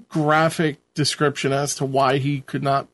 [0.07, 2.87] graphic description as to why he could not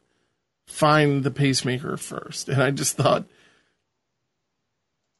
[0.67, 2.49] find the pacemaker first.
[2.49, 3.25] And I just thought,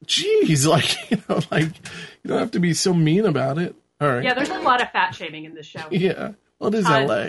[0.06, 3.76] geez, like, you know, like, you don't have to be so mean about it.
[4.00, 4.24] All right.
[4.24, 5.82] Yeah, there's a lot of fat shaming in this show.
[5.90, 6.34] Yeah.
[6.60, 7.28] Well, it is Uh, LA.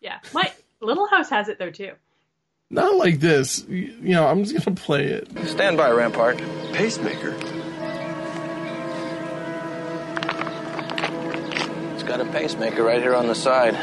[0.00, 1.92] Yeah, my Little House has it though too.
[2.70, 3.64] Not like this.
[3.68, 5.28] You you know, I'm just going to play it.
[5.48, 6.38] Stand by, Rampart.
[6.72, 7.34] Pacemaker.
[11.94, 13.74] It's got a pacemaker right here on the side.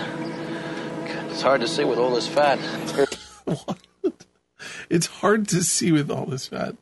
[1.32, 2.60] It's hard to see with all this fat.
[4.90, 6.76] It's hard to see with all this fat.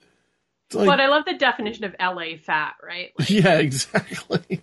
[0.67, 3.11] It's like, but I love the definition of LA fat, right?
[3.27, 4.61] yeah, exactly.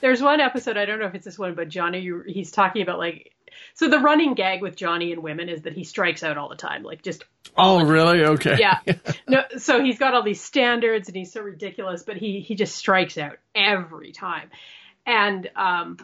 [0.00, 2.98] There's one episode, I don't know if it's this one, but Johnny, he's talking about
[2.98, 3.32] like,
[3.74, 6.56] so the running gag with Johnny and women is that he strikes out all the
[6.56, 7.24] time, like just
[7.56, 8.24] Oh, really?
[8.24, 8.56] Okay.
[8.58, 8.80] yeah.
[9.28, 12.74] No, so he's got all these standards and he's so ridiculous, but he he just
[12.74, 14.50] strikes out every time.
[15.06, 15.96] And um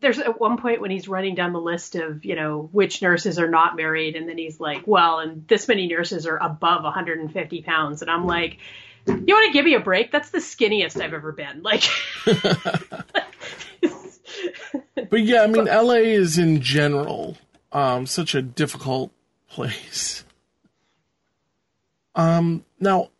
[0.00, 3.38] there's at one point when he's running down the list of, you know, which nurses
[3.38, 7.62] are not married and then he's like, well, and this many nurses are above 150
[7.62, 8.58] pounds and I'm like,
[9.06, 10.12] you want to give me a break?
[10.12, 11.62] That's the skinniest I've ever been.
[11.62, 11.82] Like
[15.10, 17.38] But yeah, I mean, LA is in general
[17.72, 19.12] um, such a difficult
[19.48, 20.24] place.
[22.14, 23.10] Um, now,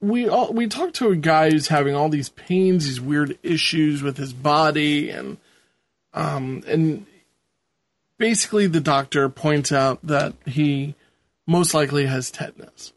[0.00, 4.02] we all, we talked to a guy who's having all these pains, these weird issues
[4.02, 5.38] with his body, and
[6.16, 7.06] um, and
[8.18, 10.96] basically the doctor points out that he
[11.46, 12.92] most likely has tetanus.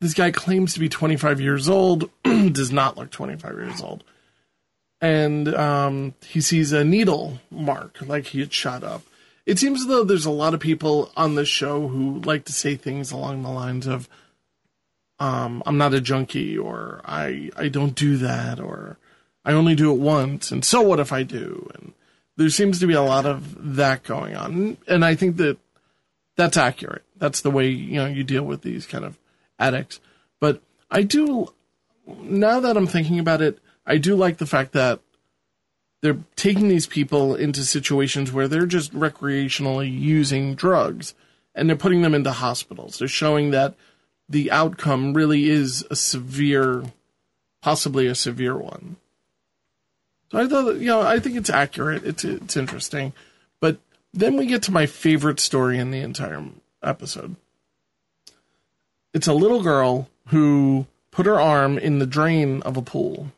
[0.00, 4.02] This guy claims to be 25 years old, does not look 25 years old
[5.02, 9.02] and um, he sees a needle mark, like he had shot up.
[9.44, 12.52] It seems as though there's a lot of people on this show who like to
[12.52, 14.08] say things along the lines of,
[15.18, 18.96] um, "I'm not a junkie," or "I I don't do that," or
[19.44, 21.70] "I only do it once," and so what if I do?
[21.74, 21.92] And
[22.36, 25.58] there seems to be a lot of that going on, and I think that
[26.36, 27.04] that's accurate.
[27.16, 29.18] That's the way you know you deal with these kind of
[29.58, 30.00] addicts.
[30.40, 31.52] But I do
[32.06, 35.00] now that I'm thinking about it, I do like the fact that
[36.00, 41.14] they're taking these people into situations where they're just recreationally using drugs
[41.54, 42.98] and they're putting them into hospitals.
[42.98, 43.74] They're showing that
[44.28, 46.82] the outcome really is a severe,
[47.60, 48.96] possibly a severe one.
[50.32, 52.04] So I thought, you know, I think it's accurate.
[52.04, 53.12] It's it's interesting,
[53.60, 53.78] but
[54.14, 56.42] then we get to my favorite story in the entire
[56.82, 57.36] episode.
[59.12, 63.30] It's a little girl who put her arm in the drain of a pool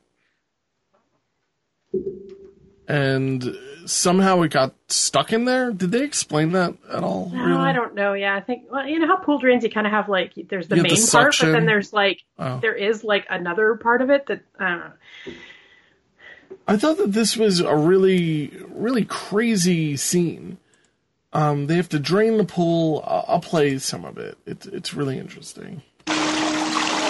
[2.86, 5.72] and somehow it got stuck in there.
[5.72, 7.30] Did they explain that at all?
[7.34, 8.12] No, I don't know.
[8.14, 10.68] Yeah, I think well, you know how pool drains you kind of have like there's
[10.68, 12.58] the You main the part, but then there's like Oh.
[12.60, 14.92] there is like another part of it that I don't know.
[16.66, 20.58] I thought that this was a really, really crazy scene.
[21.32, 23.02] Um, they have to drain the pool.
[23.06, 24.38] I'll, I'll play some of it.
[24.46, 25.82] It's it's really interesting.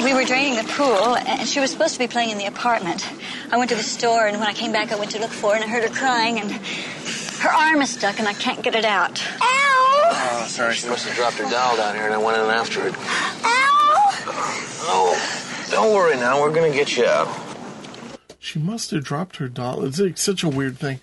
[0.02, 3.06] We were draining the pool, and she was supposed to be playing in the apartment.
[3.52, 5.50] I went to the store, and when I came back, I went to look for
[5.50, 8.74] her, and I heard her crying, and her arm is stuck, and I can't get
[8.74, 9.22] it out.
[9.40, 10.74] Oh, sorry.
[10.74, 12.94] She must have dropped her doll down here, and I went in after it.
[12.96, 14.10] Ow!
[14.86, 16.40] Oh, don't worry now.
[16.40, 17.28] We're gonna get you out.
[18.44, 19.84] She must have dropped her doll.
[19.86, 21.00] It's like such a weird thing.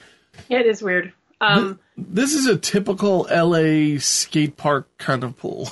[0.48, 1.12] Yeah, it is weird.
[1.42, 5.68] Um, This is a typical LA skate park kind of pool.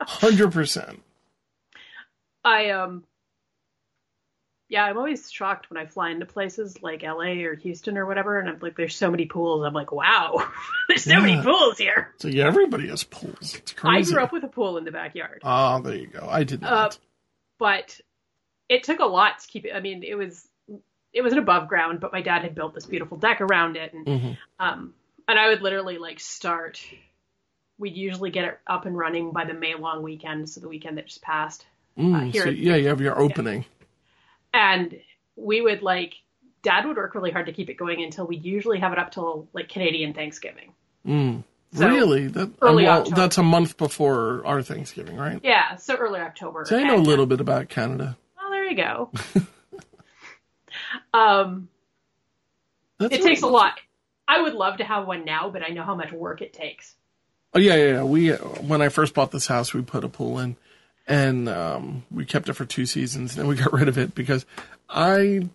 [0.00, 1.02] Hundred percent.
[2.44, 3.04] I um
[4.70, 8.38] yeah, I'm always shocked when I fly into places like LA or Houston or whatever,
[8.38, 9.64] and I'm like, there's so many pools.
[9.66, 10.42] I'm like, wow,
[10.88, 12.14] there's so many pools here.
[12.18, 13.56] So yeah, everybody has pools.
[13.56, 14.10] It's crazy.
[14.12, 15.40] I grew up with a pool in the backyard.
[15.44, 16.26] Ah, there you go.
[16.30, 16.98] I did Uh, not.
[17.58, 18.00] but
[18.68, 19.72] it took a lot to keep it.
[19.74, 20.46] I mean, it was
[21.12, 23.92] it was an above ground, but my dad had built this beautiful deck around it,
[23.94, 24.38] and Mhm.
[24.60, 24.94] um,
[25.26, 26.84] and I would literally like start.
[27.78, 30.98] We'd usually get it up and running by the May long weekend, so the weekend
[30.98, 31.64] that just passed.
[31.96, 33.64] Mm, here so, yeah, you have your opening.
[34.52, 34.98] and
[35.36, 36.14] we would like
[36.62, 39.10] dad would work really hard to keep it going until we'd usually have it up
[39.12, 40.72] till like Canadian Thanksgiving.
[41.06, 41.44] Mm.
[41.72, 42.28] So, really?
[42.28, 43.16] That early well, October.
[43.16, 45.38] that's a month before our Thanksgiving, right?
[45.42, 46.64] Yeah, so early October.
[46.66, 48.16] So I know a little bit about Canada.
[48.68, 49.10] You go.
[51.14, 51.68] um,
[52.98, 53.78] That's it takes a lot.
[54.26, 56.94] I would love to have one now, but I know how much work it takes.
[57.54, 57.92] Oh yeah, yeah.
[57.92, 58.02] yeah.
[58.02, 60.56] We when I first bought this house, we put a pool in,
[61.06, 63.36] and um, we kept it for two seasons.
[63.36, 64.44] Then we got rid of it because
[64.88, 65.48] I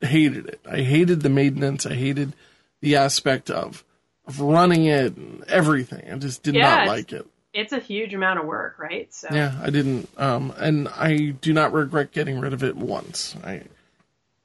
[0.00, 0.60] hated it.
[0.68, 1.86] I hated the maintenance.
[1.86, 2.32] I hated
[2.80, 3.84] the aspect of
[4.26, 6.10] of running it and everything.
[6.12, 7.26] I just did not like it.
[7.56, 9.12] It's a huge amount of work, right?
[9.14, 10.10] So Yeah, I didn't.
[10.18, 13.34] Um, and I do not regret getting rid of it once.
[13.42, 13.62] I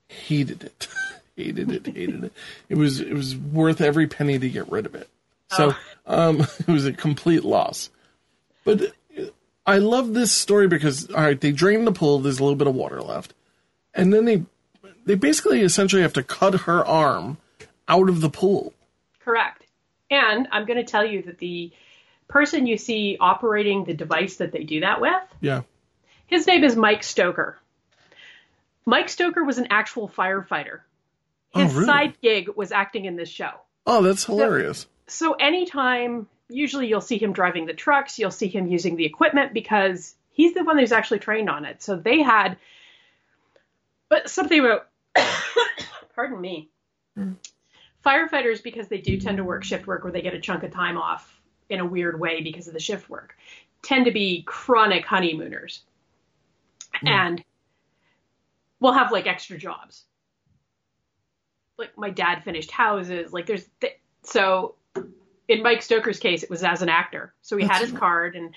[0.08, 0.88] hated it,
[1.36, 2.34] hated it, hated it.
[2.70, 5.10] It was it was worth every penny to get rid of it.
[5.50, 5.76] So
[6.08, 7.90] um, it was a complete loss.
[8.64, 8.94] But
[9.66, 12.20] I love this story because all right, they drain the pool.
[12.20, 13.34] There's a little bit of water left,
[13.94, 14.46] and then they
[15.06, 17.40] they basically essentially have to cut her arm
[17.90, 18.74] out of the pool.
[19.20, 19.66] Correct.
[20.10, 21.72] And I'm going to tell you that the
[22.32, 25.62] person you see operating the device that they do that with, Yeah.
[26.26, 27.60] his name is Mike Stoker.
[28.86, 30.80] Mike Stoker was an actual firefighter.
[31.54, 31.86] Oh, His really?
[31.86, 33.52] side gig was acting in this show.
[33.86, 34.88] Oh, that's hilarious.
[35.08, 39.54] So anytime, usually you'll see him driving the trucks, you'll see him using the equipment
[39.54, 41.84] because he's the one who's actually trained on it.
[41.84, 42.58] So they had,
[44.10, 44.88] but something about,
[46.16, 46.70] pardon me,
[47.20, 47.36] mm.
[48.06, 50.72] firefighters because they do tend to work shift work where they get a chunk of
[50.72, 51.41] time off
[51.72, 53.36] in a weird way because of the shift work,
[53.82, 55.82] tend to be chronic honeymooners,
[56.94, 57.08] hmm.
[57.08, 57.44] and
[58.80, 60.04] we'll have like extra jobs.
[61.78, 63.34] Like my dad finished houses.
[63.34, 64.76] Like there's th- so
[65.48, 68.54] in Mike Stoker's case, it was as an actor, so he had his card and.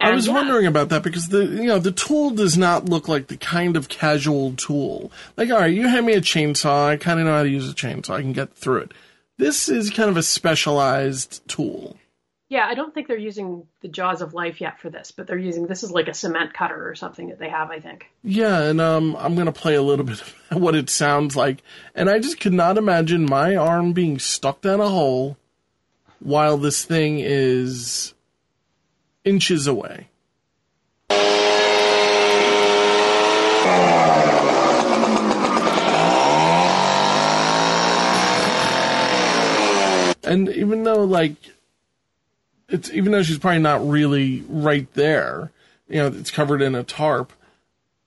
[0.00, 0.34] I was yeah.
[0.34, 3.76] wondering about that because the you know the tool does not look like the kind
[3.76, 5.10] of casual tool.
[5.36, 7.68] Like, all right, you hand me a chainsaw, I kind of know how to use
[7.68, 8.92] a chainsaw, I can get through it.
[9.38, 11.96] This is kind of a specialized tool.
[12.50, 15.36] Yeah, I don't think they're using the jaws of life yet for this, but they're
[15.36, 18.10] using this is like a cement cutter or something that they have, I think.
[18.22, 21.62] Yeah, and um, I'm gonna play a little bit of what it sounds like,
[21.94, 25.36] and I just could not imagine my arm being stuck down a hole
[26.20, 28.14] while this thing is
[29.24, 30.08] inches away.
[40.24, 41.36] And even though like
[42.68, 45.50] it's even though she's probably not really right there,
[45.88, 47.32] you know, it's covered in a tarp.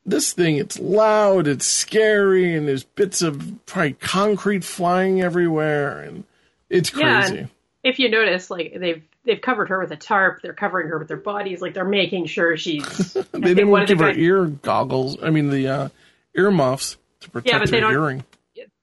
[0.06, 6.24] This thing, it's loud, it's scary, and there's bits of probably concrete flying everywhere, and
[6.70, 7.38] it's Yeah, crazy.
[7.40, 7.50] and
[7.84, 11.08] if you notice, like they've they've covered her with a tarp, they're covering her with
[11.08, 13.14] their bodies, like they're making sure she's.
[13.32, 15.18] They didn't of the give her guys- ear goggles.
[15.22, 15.90] I mean, the uh,
[16.36, 18.24] ear muffs to protect Yeah, but they her don't- hearing.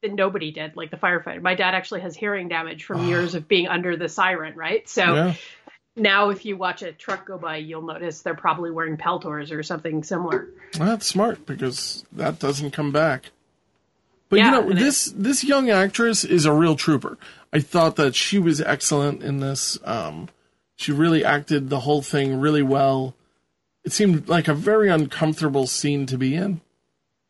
[0.04, 1.42] nobody did, like the firefighter.
[1.42, 4.88] My dad actually has hearing damage from years of being under the siren, right?
[4.88, 5.34] So Yeah.
[5.98, 9.62] Now if you watch a truck go by, you'll notice they're probably wearing peltors or
[9.62, 10.48] something similar.
[10.78, 13.24] Well, that's smart because that doesn't come back.
[14.28, 17.16] But Yeah, you know, this this young actress is a real trooper.
[17.52, 19.78] I thought that she was excellent in this.
[19.84, 20.28] Um,
[20.76, 23.14] she really acted the whole thing really well.
[23.84, 26.60] It seemed like a very uncomfortable scene to be in.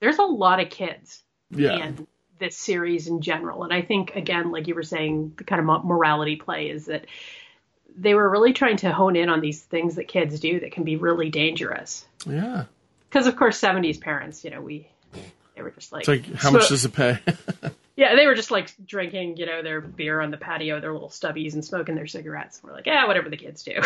[0.01, 1.77] There's a lot of kids Yeah.
[1.87, 2.07] in
[2.41, 3.63] this series in general.
[3.65, 7.07] And I think, again, like you were saying, the kind of morality play is that
[7.99, 10.85] they were really trying to hone in on these things that kids do that can
[10.85, 12.07] be really dangerous.
[12.27, 12.65] Yeah.
[13.09, 14.87] Because, of course, 70s parents, you know, we,
[15.57, 17.19] they were just like, It's like how much does it pay?
[17.99, 21.09] Yeah, they were just like drinking, you know, their beer on the patio, their little
[21.09, 22.61] stubbies, and smoking their cigarettes.
[22.63, 23.83] We're like, yeah, whatever the kids do.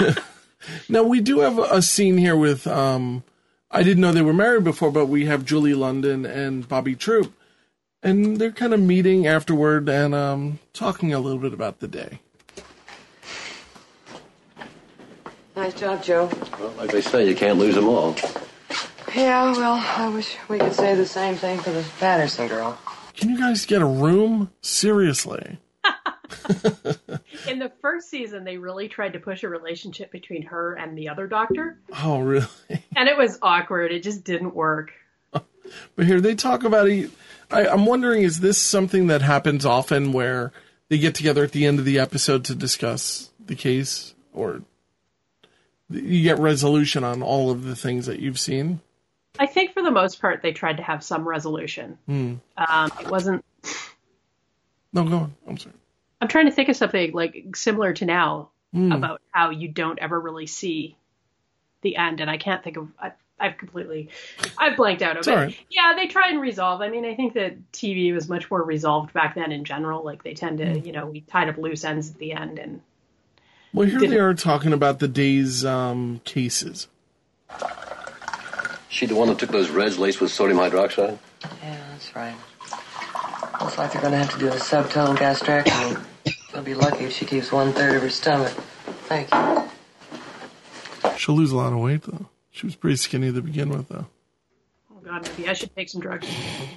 [0.88, 3.22] now we do have a scene here with um
[3.70, 7.34] I didn't know they were married before, but we have Julie London and Bobby Troup.
[8.02, 12.20] And they're kind of meeting afterward and um talking a little bit about the day.
[15.60, 16.30] Nice job, Joe.
[16.58, 18.16] Well, like they say, you can't lose them all.
[19.14, 22.78] Yeah, well, I wish we could say the same thing for the Patterson girl.
[23.14, 24.50] Can you guys get a room?
[24.62, 25.58] Seriously.
[27.46, 31.10] In the first season, they really tried to push a relationship between her and the
[31.10, 32.46] other doctor, Oh, really?
[32.96, 33.92] and it was awkward.
[33.92, 34.92] It just didn't work.
[35.30, 37.10] But here they talk about it.
[37.50, 40.52] I, I'm wondering, is this something that happens often where
[40.88, 44.62] they get together at the end of the episode to discuss the case, or
[45.90, 48.80] you get resolution on all of the things that you've seen?
[49.38, 51.98] I think for the most part, they tried to have some resolution.
[52.06, 52.34] Hmm.
[52.56, 53.44] Um, it wasn't.
[54.92, 55.34] No, go on.
[55.48, 55.74] I'm sorry.
[56.20, 58.92] I'm trying to think of something like similar to now Hmm.
[58.92, 60.96] about how you don't ever really see
[61.82, 62.88] the end, and I can't think of.
[63.00, 63.12] I,
[63.42, 64.10] I've completely,
[64.58, 65.34] I've blanked out of it.
[65.34, 65.56] right.
[65.70, 66.80] Yeah, they try and resolve.
[66.82, 70.04] I mean, I think that TV was much more resolved back then in general.
[70.04, 70.86] Like they tend to, Hmm.
[70.86, 72.80] you know, we tied up loose ends at the end, and
[73.72, 76.88] Well, here Didn't- they are talking about the day's um, cases.
[78.88, 81.16] She the one that took those reds laced with sodium hydroxide?
[81.62, 82.34] Yeah, that's right.
[83.60, 86.02] Looks like they're gonna have to do a subtotal gastrectomy.
[86.50, 88.52] She'll be lucky if she keeps one third of her stomach.
[89.06, 91.10] Thank you.
[91.16, 92.26] She'll lose a lot of weight though.
[92.50, 94.06] She was pretty skinny to begin with though.
[94.90, 96.26] Oh God, maybe I should take some drugs.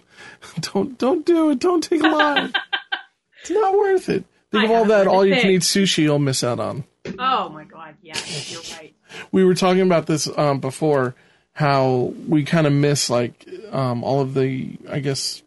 [0.59, 1.59] Don't don't do it.
[1.59, 2.51] Don't take a lot.
[3.41, 4.23] it's not worth it.
[4.53, 6.83] Think of all that all you can eat sushi you'll miss out on.
[7.17, 8.17] Oh my God, yeah,
[8.47, 8.93] you're right.
[9.31, 11.15] We were talking about this um, before,
[11.53, 15.41] how we kind of miss like um, all of the, I guess,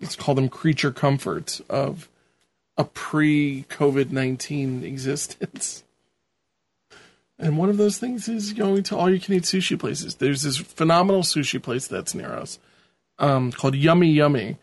[0.00, 2.08] let's call them creature comforts of
[2.76, 5.82] a pre COVID nineteen existence.
[7.38, 10.16] And one of those things is going to all you can eat sushi places.
[10.16, 12.58] There's this phenomenal sushi place that's near us
[13.18, 14.58] um, called Yummy Yummy.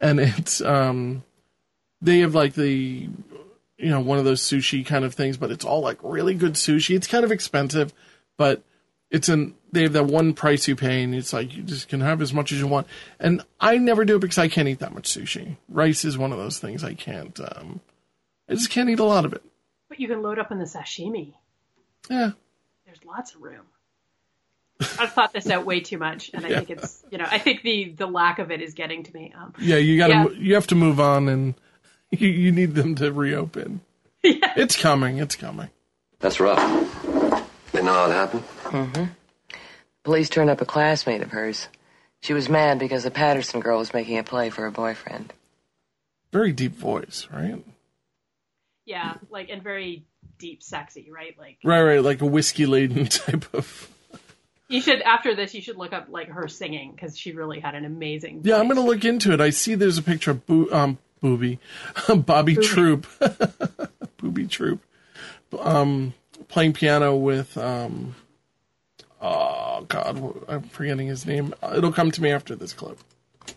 [0.00, 1.22] And it's, um,
[2.04, 3.08] they have like the,
[3.78, 6.52] you know, one of those sushi kind of things, but it's all like really good
[6.54, 6.94] sushi.
[6.94, 7.92] It's kind of expensive,
[8.36, 8.62] but
[9.10, 12.00] it's an, they have that one price you pay and it's like you just can
[12.00, 12.86] have as much as you want.
[13.18, 15.56] And I never do it because I can't eat that much sushi.
[15.68, 17.80] Rice is one of those things I can't, um,
[18.48, 19.42] I just can't eat a lot of it.
[19.88, 21.34] But you can load up on the sashimi.
[22.10, 22.32] Yeah.
[22.86, 23.62] There's lots of room.
[24.98, 26.56] I've thought this out way too much, and I Yeah.
[26.60, 29.32] think it's you know I think the the lack of it is getting to me.
[29.36, 30.28] Um, Yeah, you gotta, Yeah.
[30.38, 31.54] you have to move on and
[32.20, 33.80] you, you need them to reopen.
[34.22, 35.18] It's coming.
[35.18, 35.68] It's coming.
[36.20, 36.58] That's rough.
[37.72, 38.44] They know how it happened?
[38.64, 39.04] Mm-hmm.
[40.02, 41.68] Police turned up a classmate of hers.
[42.22, 45.32] She was mad because the Patterson girl was making a play for her boyfriend.
[46.32, 47.62] Very deep voice, right?
[48.86, 50.04] yeah, like and very
[50.38, 51.34] deep, sexy, right?
[51.38, 53.90] Like Right, right, like a whiskey laden type of.
[54.68, 57.74] you should after this you should look up like her singing because she really had
[57.74, 58.40] an amazing.
[58.44, 59.40] Yeah, I'm gonna look into it.
[59.40, 61.58] I see there's a picture of Boo, um, Booby,
[62.14, 63.06] Bobby Troup,
[64.18, 64.82] Booby Troop,
[65.58, 66.12] um,
[66.48, 68.14] playing piano with um,
[69.22, 71.54] oh God, I'm forgetting his name.
[71.74, 72.98] It'll come to me after this clip.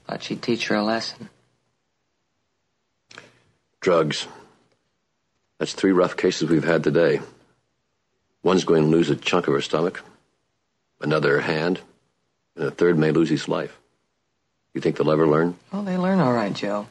[0.06, 1.28] Thought she'd teach her a lesson.
[3.82, 4.28] Drugs.
[5.60, 7.20] That's three rough cases we've had today.
[8.44, 10.02] One's going to lose a chunk of her stomach,
[11.02, 11.82] another her hand,
[12.56, 13.78] and a third may lose his life.
[14.74, 15.58] You think they'll ever learn?
[15.74, 16.88] Well, they learn all right, Joe.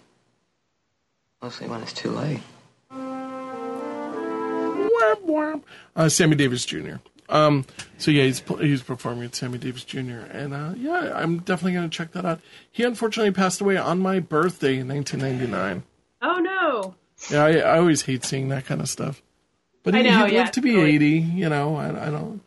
[1.43, 2.41] Mostly when it's too late.
[4.91, 5.61] Whap, whap.
[5.95, 6.97] Uh, Sammy Davis Jr.
[7.29, 7.67] Um,
[7.99, 10.21] so yeah, he's pl- he's performing at Sammy Davis Jr.
[10.31, 12.41] And uh, yeah, I'm definitely gonna check that out.
[12.71, 15.83] He unfortunately passed away on my birthday in 1999.
[16.23, 16.95] Oh no!
[17.31, 19.23] Yeah, I, I always hate seeing that kind of stuff.
[19.83, 20.95] But he, I know, he yeah, lived to be totally.
[20.97, 21.09] 80.
[21.09, 22.41] You know, I, I don't.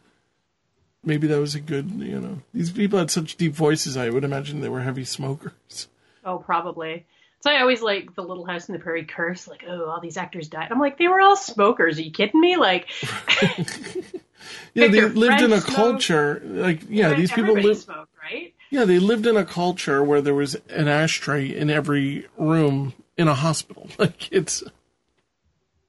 [1.04, 1.92] Maybe that was a good.
[1.92, 3.98] You know, these people had such deep voices.
[3.98, 5.88] I would imagine they were heavy smokers.
[6.24, 7.06] Oh, probably.
[7.42, 10.18] So I always like the Little House on the Prairie curse, like, oh, all these
[10.18, 10.68] actors died.
[10.72, 11.98] I'm like, they were all smokers.
[11.98, 12.58] Are you kidding me?
[12.58, 12.90] Like,
[14.74, 15.76] Yeah, they lived in a smoked.
[15.76, 17.82] culture like yeah, these people lived.
[17.82, 18.54] smoked, right?
[18.70, 23.28] Yeah, they lived in a culture where there was an ashtray in every room in
[23.28, 23.88] a hospital.
[24.00, 24.64] Like it's,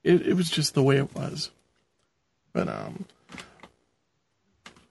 [0.02, 1.51] it it was just the way it was.
[2.52, 3.05] But um,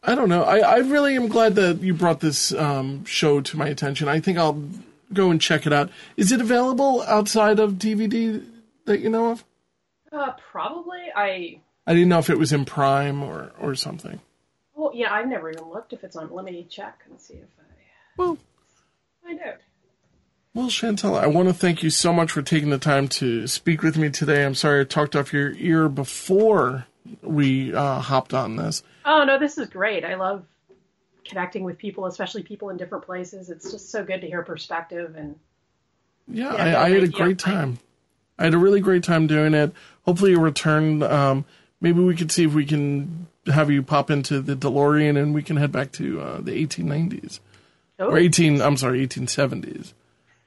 [0.03, 0.44] I don't know.
[0.44, 4.07] I I really am glad that you brought this um show to my attention.
[4.07, 4.61] I think I'll
[5.14, 5.90] go and check it out.
[6.18, 8.45] Is it available outside of DVD
[8.86, 9.45] that you know of?
[10.11, 10.99] Uh, probably.
[11.15, 11.61] I.
[11.86, 14.19] I didn't know if it was in Prime or or something.
[14.73, 16.31] Well, yeah, I've never even looked if it's on.
[16.31, 17.64] Let me check and see if I.
[18.18, 18.38] Well.
[19.23, 19.56] Find out.
[20.53, 23.84] Well, Chantel, I want to thank you so much for taking the time to speak
[23.84, 24.44] with me today.
[24.44, 26.88] I'm sorry I talked off your ear before
[27.22, 28.81] we uh, hopped on this.
[29.06, 30.03] Oh no, this is great.
[30.03, 30.44] I love
[31.30, 33.49] connecting with people, especially people in different places.
[33.49, 35.35] It's just so good to hear perspective and.
[36.27, 37.80] Yeah, Yeah, I, I had a great time.
[38.38, 39.72] I had a really great time doing it.
[40.06, 41.01] Hopefully, you return.
[41.03, 41.45] Um,
[41.81, 45.41] maybe we could see if we can have you pop into the DeLorean and we
[45.41, 47.39] can head back to uh, the 1890s
[48.01, 48.11] Oh.
[48.11, 48.61] or 18.
[48.61, 49.91] I'm sorry, 1870s,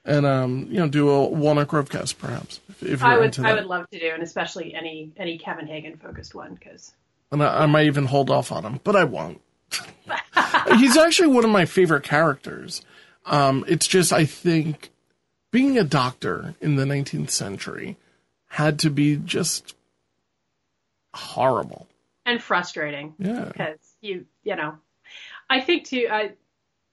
[0.06, 3.38] and um, you know, do a Walnut Grove cast perhaps if, if I would.
[3.40, 6.92] I would love to do, and especially any any Kevin Hagen focused one because
[7.30, 9.40] And I, I might even hold off on him, but I won't.
[10.78, 12.82] He's actually one of my favorite characters.
[13.26, 14.90] Um, it's just, I think,
[15.50, 17.96] being a doctor in the 19th century
[18.48, 19.74] had to be just
[21.14, 21.86] horrible.
[22.24, 23.14] and frustrating.
[23.18, 23.44] Yeah.
[23.46, 24.74] because you you know,
[25.48, 26.08] I think too.
[26.10, 26.32] I,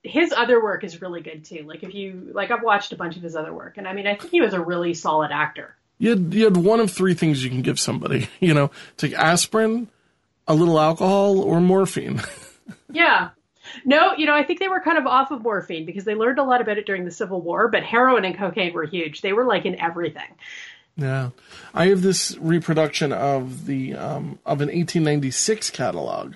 [0.02, 1.64] his other work is really good too.
[1.66, 4.06] Like if you like, I've watched a bunch of his other work, and I mean,
[4.06, 5.76] I think he was a really solid actor.
[5.98, 8.28] You had, you had one of three things you can give somebody.
[8.40, 9.88] You know, take aspirin,
[10.48, 12.22] a little alcohol, or morphine.
[12.90, 13.30] Yeah.
[13.84, 16.38] No, you know, I think they were kind of off of morphine because they learned
[16.38, 19.20] a lot about it during the Civil War, but heroin and cocaine were huge.
[19.20, 20.34] They were like in everything.
[20.96, 21.30] Yeah,
[21.72, 26.34] I have this reproduction of the um, of an 1896 catalog,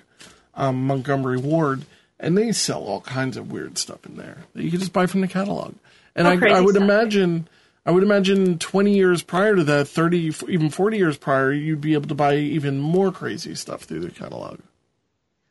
[0.53, 1.85] um, Montgomery Ward,
[2.19, 5.07] and they sell all kinds of weird stuff in there that you can just buy
[5.07, 5.75] from the catalog.
[6.15, 6.83] And I, I would stuff.
[6.83, 7.49] imagine
[7.85, 11.93] I would imagine 20 years prior to that, 30, even 40 years prior, you'd be
[11.93, 14.59] able to buy even more crazy stuff through the catalog.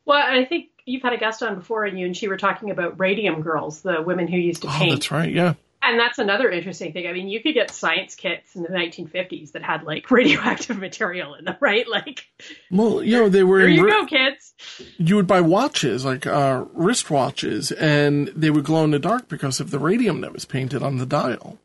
[0.05, 2.71] Well, I think you've had a guest on before, and you and she were talking
[2.71, 4.91] about radium girls, the women who used to Oh, paint.
[4.93, 5.33] that's right.
[5.33, 5.55] Yeah.
[5.87, 7.07] And that's another interesting thing.
[7.07, 11.35] I mean, you could get science kits in the 1950s that had like radioactive material
[11.35, 11.87] in them, right?
[11.87, 12.25] Like,
[12.71, 14.55] Well, you know, they were there you go, kids.
[14.97, 19.29] you would buy watches, like uh, wrist watches, and they would glow in the dark
[19.29, 21.59] because of the radium that was painted on the dial.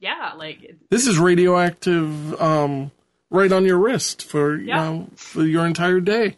[0.00, 2.90] Yeah, like This is radioactive um,
[3.30, 6.36] right on your wrist for you know for your entire day.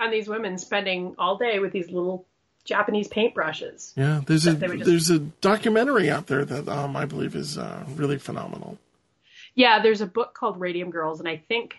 [0.00, 2.26] And these women spending all day with these little
[2.64, 3.92] Japanese paintbrushes.
[3.96, 7.84] Yeah, there's a just- there's a documentary out there that um, I believe is uh,
[7.94, 8.78] really phenomenal.
[9.54, 11.76] Yeah, there's a book called Radium Girls, and I think,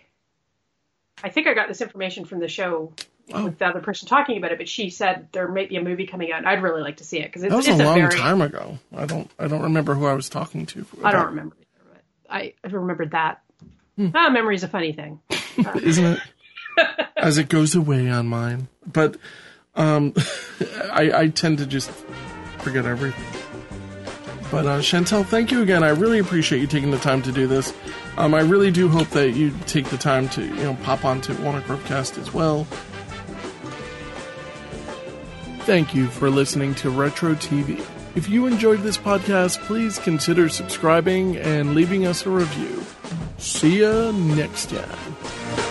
[1.24, 2.94] I think I got this information from the show
[3.34, 3.46] Oh.
[3.46, 4.58] with the other person talking about it.
[4.58, 6.40] But she said there might be a movie coming out.
[6.40, 8.12] and I'd really like to see it because it's, That was a long very.
[8.18, 8.78] time ago.
[8.94, 10.86] I don't I don't remember who I was talking to.
[11.02, 13.42] I don't remember either, but I, I remembered that.
[13.96, 14.10] Hmm.
[14.14, 15.22] Ah, memory's a funny thing.
[15.82, 16.20] isn't it?
[17.18, 19.18] As it goes away on mine, but
[19.76, 20.14] um,
[20.92, 21.92] I, I tend to just
[22.60, 23.24] forget everything.
[24.52, 25.82] But uh, Chantel, thank you again.
[25.82, 27.74] I really appreciate you taking the time to do this.
[28.18, 31.34] Um, I really do hope that you take the time to you know pop onto
[31.42, 32.66] Walnut Grovecast as well.
[35.66, 37.80] Thank you for listening to Retro TV.
[38.14, 42.84] If you enjoyed this podcast, please consider subscribing and leaving us a review.
[43.38, 45.71] See ya next time.